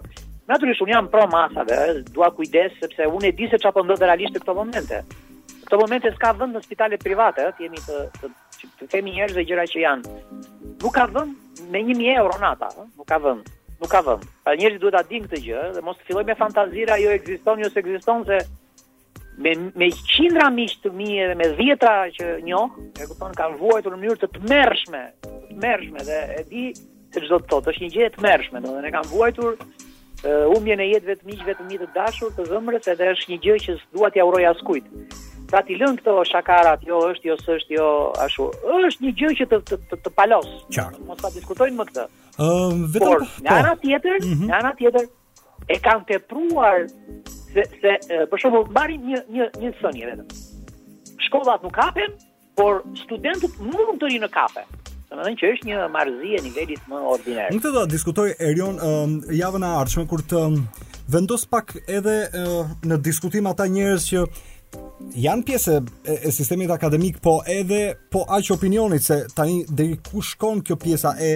[0.49, 4.37] Natyrisht un jam pro masave, dua kujdes sepse un e di se çfarë po realisht
[4.37, 5.03] në këto momente.
[5.03, 8.27] Në këto momente s'ka vend në spitale private, ëh, jemi të të
[8.79, 10.15] të themi njerëz dhe gjëra që janë.
[10.83, 11.35] Nuk ka vend
[11.71, 13.47] me 1000 euro nata, ëh, nuk ka vend
[13.81, 14.25] nuk ka vend.
[14.45, 17.71] Pra njerëzit duhet ta dinë këtë gjë dhe mos filloj me fantazira jo ekziston jo
[17.75, 18.39] se ekziston se
[19.39, 23.95] me me qindra miq të mi edhe me dhjetra që njoh, e kupton kanë vuajtur
[23.95, 26.65] në mënyrë të tmerrshme, të tmerrshme dhe e di
[27.15, 30.91] se çdo të thot, është një gjë e tmerrshme, domethënë e kanë vuajtur uh, e
[30.91, 34.11] jetëve të miqve të mi të dashur, të dhëmbërës, edhe është një gjë që s'dua
[34.13, 34.91] t'ja uroj askujt.
[35.49, 37.87] Ta ti lën këto shakarat, jo është, jo s'është, jo
[38.21, 38.47] ashtu.
[38.87, 40.49] Është një gjë që të të të, të palos.
[40.77, 41.05] Qartë.
[41.09, 42.03] Mos ta diskutojnë më këtë.
[42.37, 43.29] Ëm uh, vetëm Por, po.
[43.47, 45.07] nga ana tjetër, mm nga ana tjetër
[45.75, 46.85] e kanë tepruar
[47.55, 47.95] se se
[48.29, 50.43] për shembull marrin një një një sonje vetëm.
[51.29, 52.13] Shkollat nuk hapen,
[52.61, 54.67] por studentët mund të rinë në kafe.
[55.09, 57.57] Domethënë që është një marrëzi e nivelit më ordinerë.
[57.57, 58.77] Nuk të do diskutoj Erion
[59.41, 60.45] javën e ardhshme kur të
[61.15, 64.29] vendos pak edhe uh, në diskutim ata njerëz që
[65.19, 70.21] janë pjesë e, e sistemit akademik, po edhe po aq opinionit se tani deri ku
[70.23, 71.31] shkon kjo pjesa e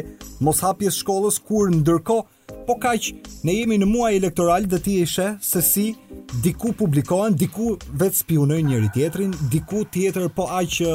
[0.44, 3.08] moshapjes shkollës kur ndërkohë po kaq
[3.48, 5.86] ne jemi në muaj elektoral dhe ti ishe se si
[6.44, 10.90] diku publikohen, diku vetë spionojnë njëri tjetrin, diku tjetër po aq e,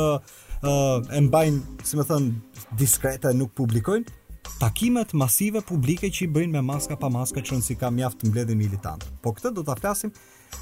[0.70, 2.32] e mbajnë, si më thënë,
[2.80, 4.06] diskrete nuk publikojnë,
[4.62, 8.60] takimet masive publike që i bëjnë me maska pa maska që nësi ka mjaftë mbledin
[8.62, 9.06] militant.
[9.24, 10.14] Po këtë do të flasim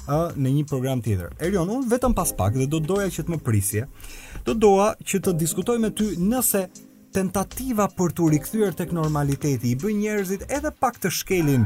[0.08, 1.32] uh, në një program tjetër.
[1.42, 3.86] Erion, unë vetëm pas pak dhe do doja që të më prisje,
[4.46, 6.66] do doja që të diskutoj me ty nëse
[7.16, 11.64] tentativa për të rikthyer tek normaliteti i bën njerëzit edhe pak të shkelin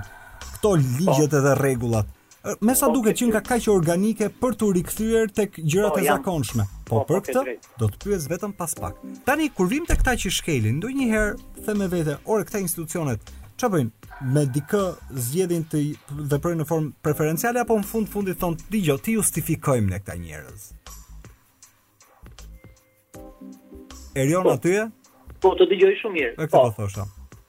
[0.57, 1.37] këto ligjet po.
[1.41, 2.17] edhe rregullat.
[2.65, 6.07] Me sa po, duket që nga kaq organike për të rikthyer tek gjërat po, e
[6.09, 6.65] zakonshme.
[6.89, 7.43] Po për këtë
[7.83, 9.03] do të pyes vetëm pas pak.
[9.29, 13.21] Tani kur vim të këta që shkelin, ndonjëherë them me vete, orë këta institucionet,
[13.61, 14.00] çfarë bëjnë?
[14.21, 14.81] me dikë
[15.17, 15.81] zgjedhin të
[16.33, 20.67] veprojnë në formë preferenciale apo në fund fundit thon dëgjoj ti justifikojmë ne këta njerëz.
[24.19, 24.75] Erion po, aty?
[25.41, 26.33] Po të dëgjoj shumë mirë.
[26.37, 27.07] E këtë po, po thosha.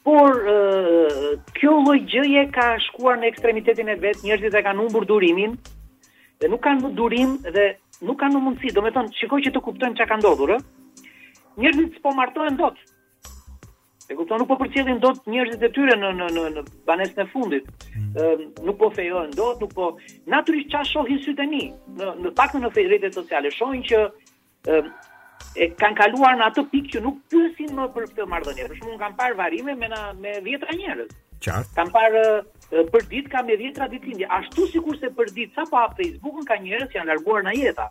[0.00, 0.38] Por
[1.58, 5.58] kjo lloj gjëje ka shkuar në ekstremitetin e vet, njerëzit e kanë humbur durimin,
[6.42, 7.64] dhe nuk kanë më durim dhe
[8.08, 8.72] nuk kanë më mundësi.
[8.76, 10.52] Do me thonë, shikoj që të kuptojnë që ka ndodhur,
[11.60, 12.86] njërëzit s'po martohen do të.
[14.10, 17.26] E kupton, nuk po përcjellin dot njerëzit e tyre në në në në banesën e
[17.30, 17.68] fundit.
[17.94, 18.08] Mm.
[18.16, 19.90] Uh, nuk po fejohen dot, nuk po
[20.32, 21.62] natyrisht qa shohin sy një,
[22.00, 24.88] Në në pak në rrjetet sociale shohin që uh,
[25.60, 28.66] e kanë kaluar në atë pikë që nuk pyesin më për këtë marrëdhënie.
[28.72, 31.14] Për shembull, kanë parë varime me na, me 10 njerëz.
[31.46, 31.74] Qartë.
[31.78, 32.24] Kan parë
[32.70, 36.44] Eh, për dit ka me vjetra ditë ashtu si kurse për dit, sa po Facebook-ën
[36.46, 37.88] ka njërës që janë larguar në jeta,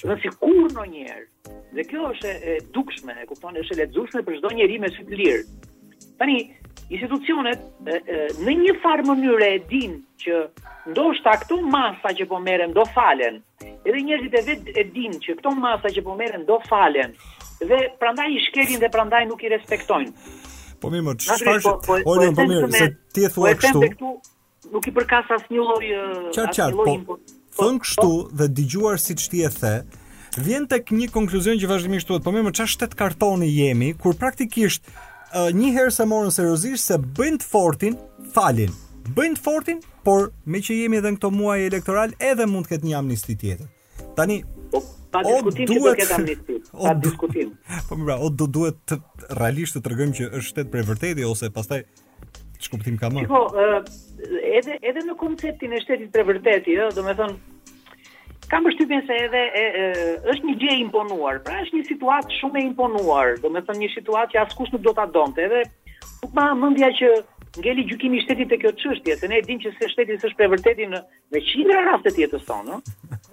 [0.00, 1.26] që dhe si kur në njërë,
[1.76, 5.04] dhe kjo është e dukshme, e kuptonë, është e letëzushme për shdo njeri me së
[5.10, 5.42] të lirë.
[6.22, 6.38] Tani,
[6.88, 7.60] institucionet
[7.92, 10.40] e, e, në një farë mënyrë e din që
[10.94, 13.42] ndo është ta këto masa që po merem do falen,
[13.84, 17.12] edhe njerëzit e vetë e din që këto masa që po merem do falen,
[17.68, 20.16] dhe prandaj i shkerin dhe prandaj nuk i respektojnë.
[20.82, 23.82] Po mi më të shfarë, po, po, po, mirë, se ti e thua po kështu.
[23.92, 24.10] këtu,
[24.74, 25.90] nuk i përkas as një loj,
[26.34, 27.18] qar, asë po, po, po
[27.62, 28.10] thënë kështu
[28.40, 29.72] dhe digjuar si që ti e the,
[30.42, 34.90] vjen tek një konkluzion që vazhdimisht thuhet, po më çfarë shtet kartoni jemi kur praktikisht
[35.56, 37.94] një herë se morën seriozisht se bëjnë fortin,
[38.34, 38.74] falin.
[39.14, 42.92] Bëjnë fortin, por me që jemi edhe në këto muaj elektoral, edhe mund të një
[43.00, 43.70] amnisti tjetër.
[44.18, 44.36] Tani,
[44.72, 44.80] Po
[45.12, 47.50] pa o, diskutim duhet, që do ketë amnisti, pa o, diskutim.
[47.88, 48.98] Po mirë, pra, o do duhet të
[49.38, 51.80] realisht të rëgëm që është shtetë për vërtetë ose pastaj
[52.62, 53.26] çka kuptim ka më?
[53.30, 59.04] Po, edhe edhe në konceptin e shtetit për vërtetë, ëh, do të thonë kam përshtypjen
[59.08, 59.84] se edhe e, e,
[60.28, 61.38] është një gjë e imponuar.
[61.46, 64.82] Pra është një situatë shumë e imponuar, do me thonë një situatë që askush nuk
[64.86, 65.40] do ta donte.
[65.46, 65.62] Edhe
[66.22, 67.12] nuk ma mendja që
[67.58, 70.38] ngeli gjykimi i shtetit te kjo çështje, se ne e dim që se shteti s'është
[70.40, 71.00] për vërtetin në
[71.34, 72.78] me qindra raste të jetës tonë,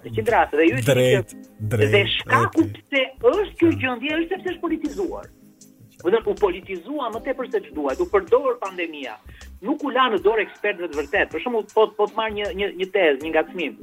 [0.04, 1.22] në qindra raste dhe ju e dini
[1.70, 5.30] që dhe shkaku pse është kjo gjendje është sepse është politizuar.
[6.02, 9.16] Po do u politizua më tepër se ç'duhet, u përdor pandemia.
[9.68, 11.32] Nuk u la në dorë ekspertëve të vërtet.
[11.34, 13.74] Për shembull, po po të marr një një një tezë, një ngacmim.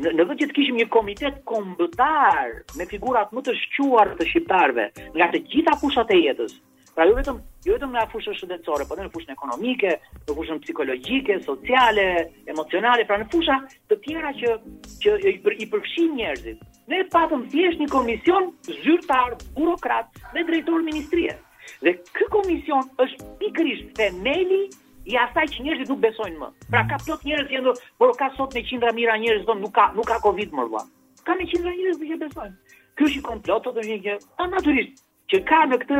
[0.00, 4.30] Në në vetë që të kishim një komitet kombëtar me figurat më të shquar të
[4.30, 6.56] shqiptarëve nga të gjitha fushat e jetës,
[6.98, 9.90] Pra jo vetëm jo vetëm në fushën shëndetësore, por edhe në fushën ekonomike,
[10.28, 12.06] në fushën psikologjike, sociale,
[12.54, 13.54] emocionale, pra në fusha
[13.92, 14.56] të tjera që
[15.04, 15.12] që
[15.62, 16.64] i përfshin njerëzit.
[16.94, 21.36] Ne patëm thjesht një komision zyrtar, burokrat me drejtor ministrie.
[21.86, 24.60] Dhe ky komision është pikërisht themeli
[25.12, 26.50] i asaj që njerëzit nuk besojnë më.
[26.74, 29.76] Pra ka plot njerëz që thonë, por ka sot me qindra mijëra njerëz që nuk
[29.78, 30.82] ka nuk ka Covid më vlla.
[31.22, 32.56] Ka me qindra njerëz që besojnë.
[32.98, 34.18] Ky është i komplot, do të thënë që
[34.56, 35.96] natyrisht që ka në këtë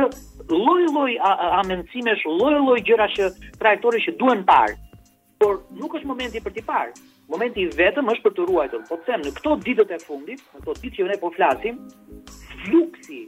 [0.49, 1.11] lloj-lloj
[1.59, 3.27] amendimesh, lloj-lloj gjëra që
[3.61, 4.77] trajtore që duhen parë.
[5.39, 6.95] Por nuk është momenti për t'i parë.
[7.29, 8.81] Momenti i vetëm është për të ruajtur.
[8.89, 11.77] Po them në këto ditët e fundit, në këto ditë që ne po flasim,
[12.65, 13.19] fluksi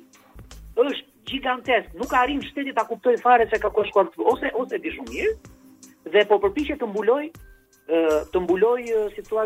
[0.82, 1.92] është gigantesk.
[2.02, 5.36] Nuk arrim shteti ta kuptoj fare se ka kohë ose ose di shumë mirë
[6.16, 7.24] dhe po përpiqet të mbuloj
[8.34, 8.78] të mbuloj
[9.14, 9.46] si thua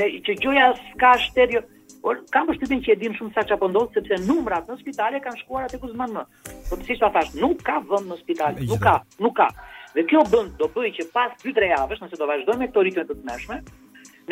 [0.00, 0.66] me që gjoja
[1.00, 1.60] ka shtetë jo,
[2.02, 5.20] Por kam përshtypjen që e dim shumë sa çfarë po ndodh sepse numrat në spitale
[5.24, 6.24] kanë shkuar atë kuzman më.
[6.70, 8.94] Po si ta thash, nuk ka vend në spital, nuk ka,
[9.26, 9.48] nuk ka.
[9.96, 13.04] Dhe kjo bën do bëj që pas 2-3 javësh, nëse do vazhdojmë me këto ritme
[13.10, 13.58] të tmeshme,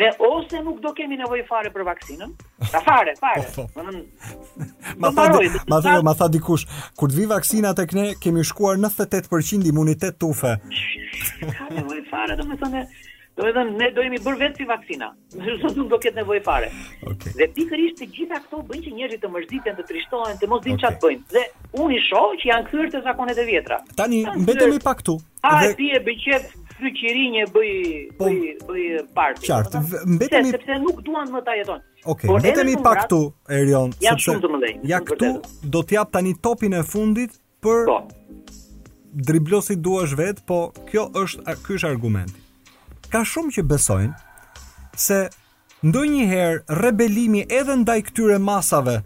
[0.01, 2.31] ne ose nuk do kemi nevojë fare për vaksinën,
[2.71, 3.45] ta fare, fare.
[4.99, 5.23] Po, po.
[5.31, 6.65] Do do ma tha, ma tha dikush,
[6.99, 10.55] kur të vi vaksina tek ne, kemi shkuar 98% imunitet tufe.
[11.45, 12.81] Ka nevojë fare, domethënë,
[13.37, 15.09] do edhe ne do jemi bërë vetë si vakcina.
[15.61, 16.69] Zot nuk do ketë nevojë fare.
[17.13, 17.33] Okay.
[17.39, 20.81] Dhe pikërisht të gjitha këto bëjnë që njerëzit të mërziten, të trishtohen, të mos dinë
[20.81, 21.03] çfarë okay.
[21.05, 21.27] bëjnë.
[21.35, 23.77] Dhe unë i shoh që janë kthyer te zakonet e vjetra.
[24.01, 25.15] Tani mbetemi pak këtu.
[25.47, 25.69] A dhe...
[25.79, 26.49] ti e bëqet
[26.79, 27.73] fyqirinje bëj
[28.19, 29.47] po, bëj bëj parti.
[29.49, 29.83] Qartë.
[30.17, 31.85] Mbetemi sepse nuk duan më ta jeton.
[32.05, 33.21] Okej, okay, mbetemi pak këtu
[33.55, 35.33] Erion, sepse shumë të ja këtu
[35.73, 37.97] do t'jap tani topin e fundit për po.
[39.27, 40.59] driblosi duash vet, po
[40.91, 42.39] kjo është ky është argumenti
[43.11, 44.17] ka shumë që besojnë
[45.03, 45.17] se
[45.89, 48.97] ndonjëherë rebelimi edhe ndaj këtyre masave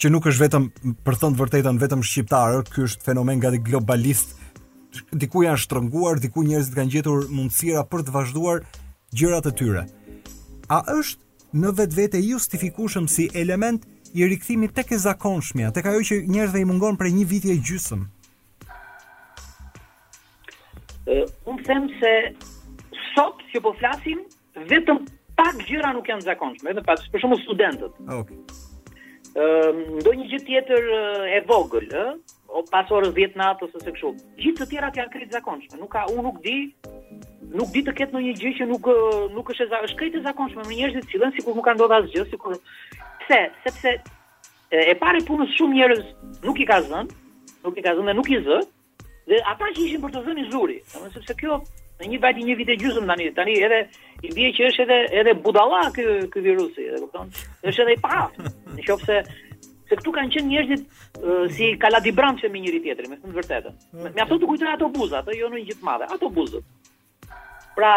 [0.00, 0.68] që nuk është vetëm
[1.04, 4.30] për thënë të vërtetën vetëm shqiptarë, ky është fenomen nga globalist.
[5.22, 8.62] Diku janë shtrënguar, diku njerëzit kanë gjetur mundësira për të vazhduar
[9.20, 9.82] gjërat e tyre.
[10.72, 13.84] A është në vetvete i justifikueshëm si element
[14.16, 17.58] i rikthimit tek e zakonshmja, tek ajo që njerëzit i mungon për një vit i
[17.58, 18.08] gjysmë?
[21.10, 22.14] Uh, unë them se
[23.14, 24.22] sot që po flasim
[24.70, 25.04] vetëm
[25.38, 27.96] pak gjëra nuk janë zakonshme, edhe pas për shembull studentët.
[28.02, 28.18] Okej.
[28.20, 28.66] Okay.
[29.30, 33.76] Ëm uh, ndonjë gjë tjetër uh, e vogël, ë, uh, o pas orës 10 natës
[33.78, 34.10] ose kështu.
[34.42, 36.56] Gjithë të tjerat janë krejt zakonshme, nuk ka unë nuk di
[37.60, 38.90] nuk di të ketë ndonjë gjë që nuk
[39.36, 41.96] nuk është e është krijt e zakonshme me njerëz të cilën sikur nuk kanë ndodhur
[42.02, 42.58] asgjë, sikur
[43.22, 43.38] pse,
[43.68, 46.02] sepse e, e parë punës shumë njerëz
[46.48, 47.20] nuk i ka zënë,
[47.68, 48.60] nuk i ka zënë nuk i zë,
[49.30, 51.62] dhe ata që ishin për të zënë i zuri, domethënë sepse kjo
[52.00, 53.80] në një vajti një vit e gjysmë tani, tani edhe
[54.24, 57.30] i bie që është edhe edhe budalla ky ky virusi, e kupton?
[57.62, 58.24] Është edhe i pa.
[58.76, 59.36] Në qoftë se
[59.90, 63.78] se këtu kanë qenë njerëzit uh, si kaladibrantë me njëri tjetrin, me thënë vërtetën.
[64.04, 64.26] Okay.
[64.30, 66.90] të kujtoj ato buzat, ato jo në gjithë madhe, ato buzët.
[67.74, 67.94] Pra,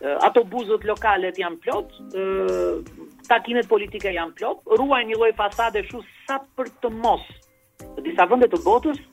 [0.00, 5.30] uh, ato buzët lokale të janë plot, uh, takimet politike janë plot, ruajnë një lloj
[5.36, 7.28] fasade shu sa për të mos
[8.06, 9.04] disa vende të botës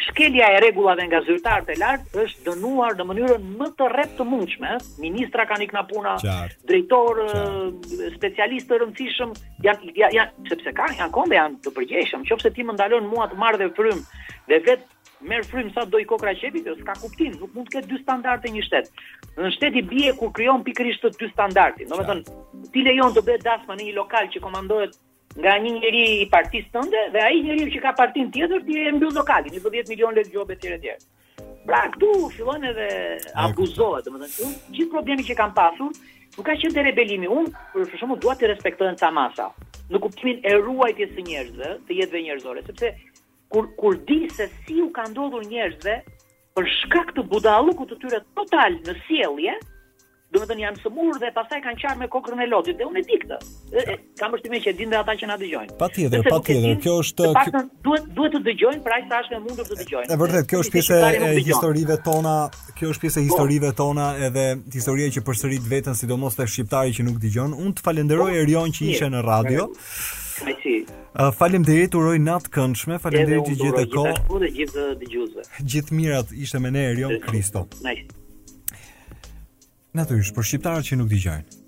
[0.00, 4.26] shkelja e rregullave nga zyrtarët e lartë është dënuar në mënyrën më të rreptë të
[4.28, 4.70] mundshme.
[5.02, 6.56] Ministra kanë ikna puna, Qart.
[6.68, 7.20] drejtor,
[8.16, 9.34] specialistë të rëndësishëm,
[9.66, 12.24] janë janë, sepse kanë janë kombe janë të përgjeshëm.
[12.30, 14.00] Nëse ti më ndalon mua të marr dhe frym
[14.48, 17.76] dhe vetë merr frym sa do i kokra qepi, jo, s'ka kuptim, nuk mund të
[17.76, 18.88] ketë dy standarde një shtet.
[19.36, 21.86] Në shteti bie kur krijon pikërisht të dy standardit.
[21.92, 22.40] Domethënë,
[22.74, 24.98] ti lejon të bëhet dasma në një lokal që komandohet
[25.40, 28.92] nga një njeri i partisë tënde dhe ai njeriu që ka partin tjetër ti e
[28.92, 30.92] mbyll lokalin, i 10 milionë lekë gjobë etj etj.
[31.66, 32.88] Pra këtu fillon edhe
[33.38, 35.94] abuzohet, domethënë këtu gjithë problemi që kanë pasur,
[36.36, 39.48] nuk ka qenë rebelimi un, për shkakun dua të respektohen ca masa.
[39.92, 42.92] Në kuptimin e ruajtjes së njerëzve, të jetëve njerëzore, sepse
[43.52, 45.96] kur kur di se si u ka ndodhur njerëzve
[46.56, 49.56] për shkak të budallukut të tyre total në sjellje,
[50.32, 53.00] do të thënë janë sëmurë dhe pastaj kanë qarë me kokrën e lotit dhe unë
[53.00, 53.38] e di këtë.
[54.20, 55.74] Kam vështirësi që dinë ata që na dëgjojnë.
[55.80, 56.78] Patjetër, patjetër.
[56.84, 57.62] Kjo është kjo...
[57.88, 60.08] duhet duhet të dëgjojnë pra sa është e mundur të dëgjojnë.
[60.08, 62.34] Është vërtet, kjo është pjesë e historive tona,
[62.78, 63.28] kjo është pjesë e po.
[63.28, 67.52] historive tona edhe historia që përsërit veten sidomos tek shqiptari që nuk dëgjon.
[67.66, 69.68] Unë të falenderoj po, Erion që ishte në radio.
[70.48, 70.76] Ai si.
[71.38, 74.48] Faleminderit uroj natë këndshme, faleminderit që jete kohë.
[74.58, 75.46] Gjithë dëgjuesve.
[75.74, 77.66] Gjithë mirat ishte me ne Erion Kristo.
[77.84, 78.08] Nice.
[79.92, 81.58] Në thysh, për shqiptarët që nuk digjojnë.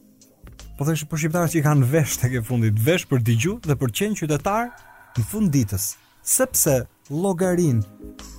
[0.79, 3.91] Po thesh, për shqiptarët që kanë vesh të ke fundit, vesh për digju dhe për
[4.01, 4.71] qenë qytetar
[5.19, 5.91] në fund ditës.
[6.25, 6.79] Sepse
[7.13, 7.83] logarin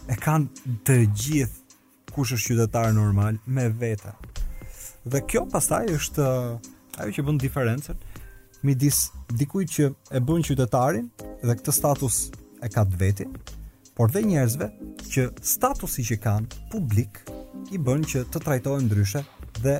[0.09, 1.77] e kanë të gjithë
[2.15, 4.15] kush është qytetar normal me vete.
[5.05, 6.65] Dhe kjo pastaj është uh,
[6.97, 8.01] ajo që bën diferencën
[8.65, 9.03] midis
[9.37, 11.05] dikujt që e bën qytetarin
[11.45, 12.21] dhe këtë status
[12.65, 13.29] e ka të veti,
[13.95, 14.71] por dhe njerëzve
[15.13, 17.21] që statusi që kanë publik
[17.69, 19.21] i bën që të trajtohen ndryshe
[19.63, 19.79] dhe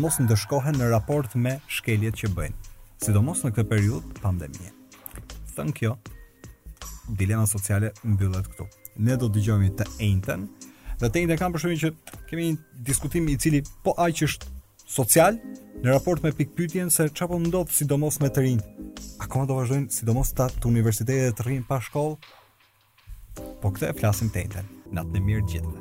[0.00, 2.60] mos dëshkohen në raport me shkeljet që bëjnë,
[3.04, 4.72] sidomos në këtë periud pandemie.
[5.52, 5.94] Thënë kjo,
[7.20, 8.66] dilema sociale mbyllet këtu.
[9.04, 10.46] Ne do të dëgjojmë të ejnëten,
[11.00, 11.92] dhe të ejnëten kam përshëmi që
[12.30, 14.50] kemi një diskutim i cili po aq është
[14.92, 15.38] social
[15.82, 18.62] në raport me pikpyetjen se çfarë po ndodh sidomos me të rinj.
[19.24, 22.16] Akoma do vazhdojnë sidomos ta të universitetet të rinj pa shkollë.
[23.62, 24.70] Po këtë e flasim të enjtën.
[24.92, 25.70] Natën e mirë gjithë.